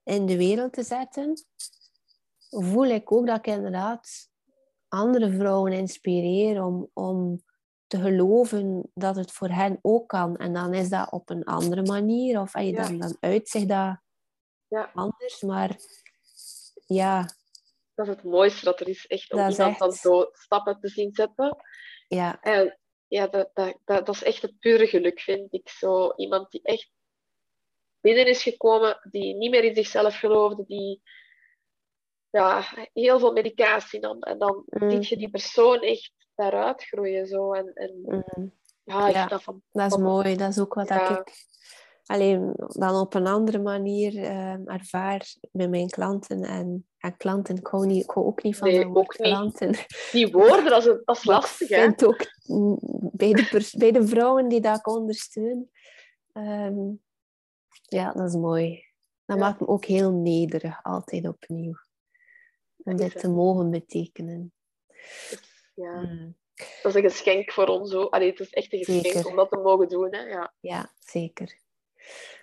[0.03, 1.45] in de wereld te zetten,
[2.49, 4.29] voel ik ook dat ik inderdaad
[4.89, 7.43] andere vrouwen inspireer om, om
[7.93, 10.37] te geloven dat het voor hen ook kan.
[10.37, 12.41] En dan is dat op een andere manier.
[12.41, 14.01] Of je dan, dan uitzicht dat
[14.69, 14.91] ja.
[14.95, 15.41] anders.
[15.41, 15.77] Maar
[16.87, 17.21] ja.
[17.95, 19.07] Dat is het mooiste dat er is.
[19.07, 21.57] Echt om dat iemand dan zo stappen te zien zetten.
[22.09, 22.41] Ja.
[22.41, 25.69] En ja, dat, dat, dat, dat is echt het pure geluk, vind ik.
[25.69, 26.91] Zo iemand die echt
[28.01, 31.03] binnen is gekomen, die niet meer in zichzelf geloofde, die
[32.31, 34.23] ja, heel veel medicatie nam.
[34.23, 34.91] En dan mm.
[34.91, 37.27] ziet je die persoon echt daaruit groeien.
[37.27, 37.53] Zo.
[37.53, 38.53] En, en mm.
[38.83, 40.37] ja, ja, dat, van, dat is mooi.
[40.37, 41.51] Dat is ook wat ik
[42.07, 46.43] alleen dan op een andere manier uh, ervaar bij mijn klanten.
[46.43, 49.69] En, en klanten, ik hou, niet, ik hou ook niet van nee, ook klanten.
[49.69, 50.09] Niet.
[50.13, 51.69] Die woorden, dat is, dat is lastig.
[51.71, 52.27] Ik vind ook
[53.13, 55.71] bij de, bij de vrouwen die dat ik ondersteun,
[56.33, 57.03] um,
[57.73, 58.85] ja, dat is mooi.
[59.25, 61.75] Dat maakt me ook heel nederig, altijd opnieuw.
[62.77, 64.53] Om dit te mogen betekenen.
[65.75, 66.01] Ja.
[66.01, 66.37] Mm.
[66.55, 68.13] Dat is een geschenk voor ons ook.
[68.13, 70.15] Allee, het is echt een geschenk om dat te mogen doen.
[70.15, 70.21] Hè?
[70.21, 70.53] Ja.
[70.61, 71.59] ja, zeker.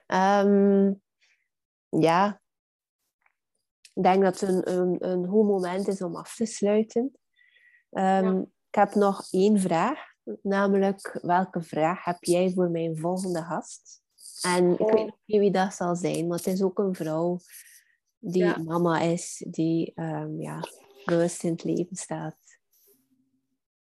[0.05, 0.93] Ehm,
[1.89, 2.41] ja,
[3.93, 7.19] ik denk dat het een, een, een goed moment is om af te sluiten.
[7.89, 10.07] Ehm, ik heb nog één vraag.
[10.41, 14.01] namelijk welke vraag heb jij voor mijn volgende gast?
[14.41, 17.39] En ik weet nog niet wie dat zal zijn, maar het is ook een vrouw
[18.19, 20.59] die mama is, die um, ja,
[21.05, 22.37] bewust in het leven staat.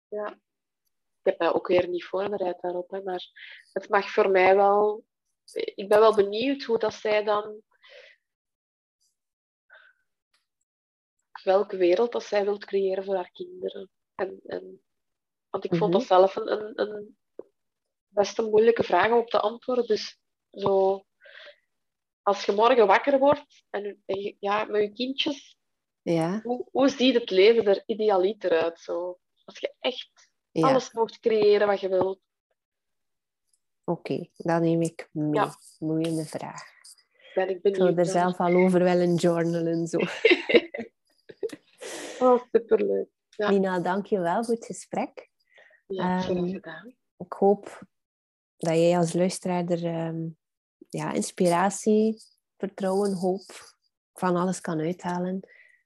[0.09, 3.23] Ja, ik heb mij ook weer niet voorbereid daarop, hè, maar
[3.71, 5.05] het mag voor mij wel.
[5.53, 7.63] Ik ben wel benieuwd hoe dat zij dan.
[11.43, 13.89] welke wereld dat zij wilt creëren voor haar kinderen.
[14.15, 14.81] En, en,
[15.49, 16.09] want ik vond dat mhm.
[16.09, 17.17] zelf een, een, een
[18.07, 19.85] best een moeilijke vraag om op te antwoorden.
[19.85, 20.19] Dus
[20.51, 21.03] zo,
[22.21, 24.03] als je morgen wakker wordt en,
[24.39, 25.57] ja, met je kindjes,
[26.01, 26.41] ja.
[26.41, 28.79] hoe, hoe ziet het leven er idealiter uit?
[28.79, 29.19] Zo?
[29.49, 32.19] Als je echt alles mocht creëren wat je wilt.
[33.83, 35.33] Oké, okay, dat neem ik mee.
[35.33, 35.55] Ja.
[35.79, 36.63] Moeiende vraag.
[37.33, 37.89] Ben ik benieuwd.
[37.89, 39.87] Ik er zelf al over willen journalen.
[39.87, 39.97] Zo.
[42.25, 43.09] oh, superleuk.
[43.29, 43.49] Ja.
[43.49, 45.29] Nina, dank je wel voor het gesprek.
[45.87, 46.95] Ja, um, gedaan.
[47.17, 47.81] Ik hoop
[48.57, 50.37] dat jij als luisteraar er um,
[50.89, 52.21] ja, inspiratie,
[52.57, 53.75] vertrouwen, hoop
[54.13, 55.39] van alles kan uithalen.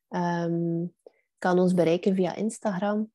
[0.10, 0.96] Um,
[1.38, 3.12] kan ons bereiken via Instagram.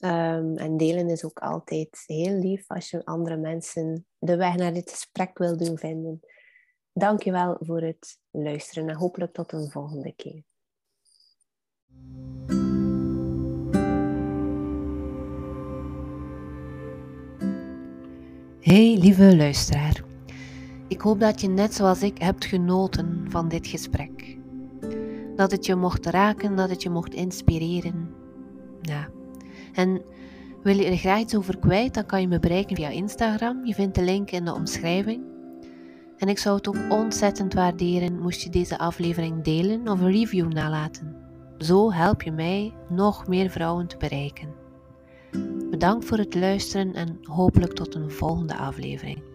[0.00, 4.72] Um, en delen is ook altijd heel lief als je andere mensen de weg naar
[4.72, 6.20] dit gesprek wil doen vinden.
[6.92, 10.42] Dank je wel voor het luisteren en hopelijk tot een volgende keer.
[18.60, 20.04] Hey lieve luisteraar.
[20.88, 24.38] Ik hoop dat je net zoals ik hebt genoten van dit gesprek.
[25.36, 28.14] Dat het je mocht raken, dat het je mocht inspireren.
[28.82, 29.17] Ja.
[29.74, 30.02] En
[30.62, 33.66] wil je er graag iets over kwijt, dan kan je me bereiken via Instagram.
[33.66, 35.22] Je vindt de link in de omschrijving.
[36.16, 40.52] En ik zou het ook ontzettend waarderen moest je deze aflevering delen of een review
[40.52, 41.16] nalaten.
[41.58, 44.54] Zo help je mij nog meer vrouwen te bereiken.
[45.70, 49.27] Bedankt voor het luisteren en hopelijk tot een volgende aflevering.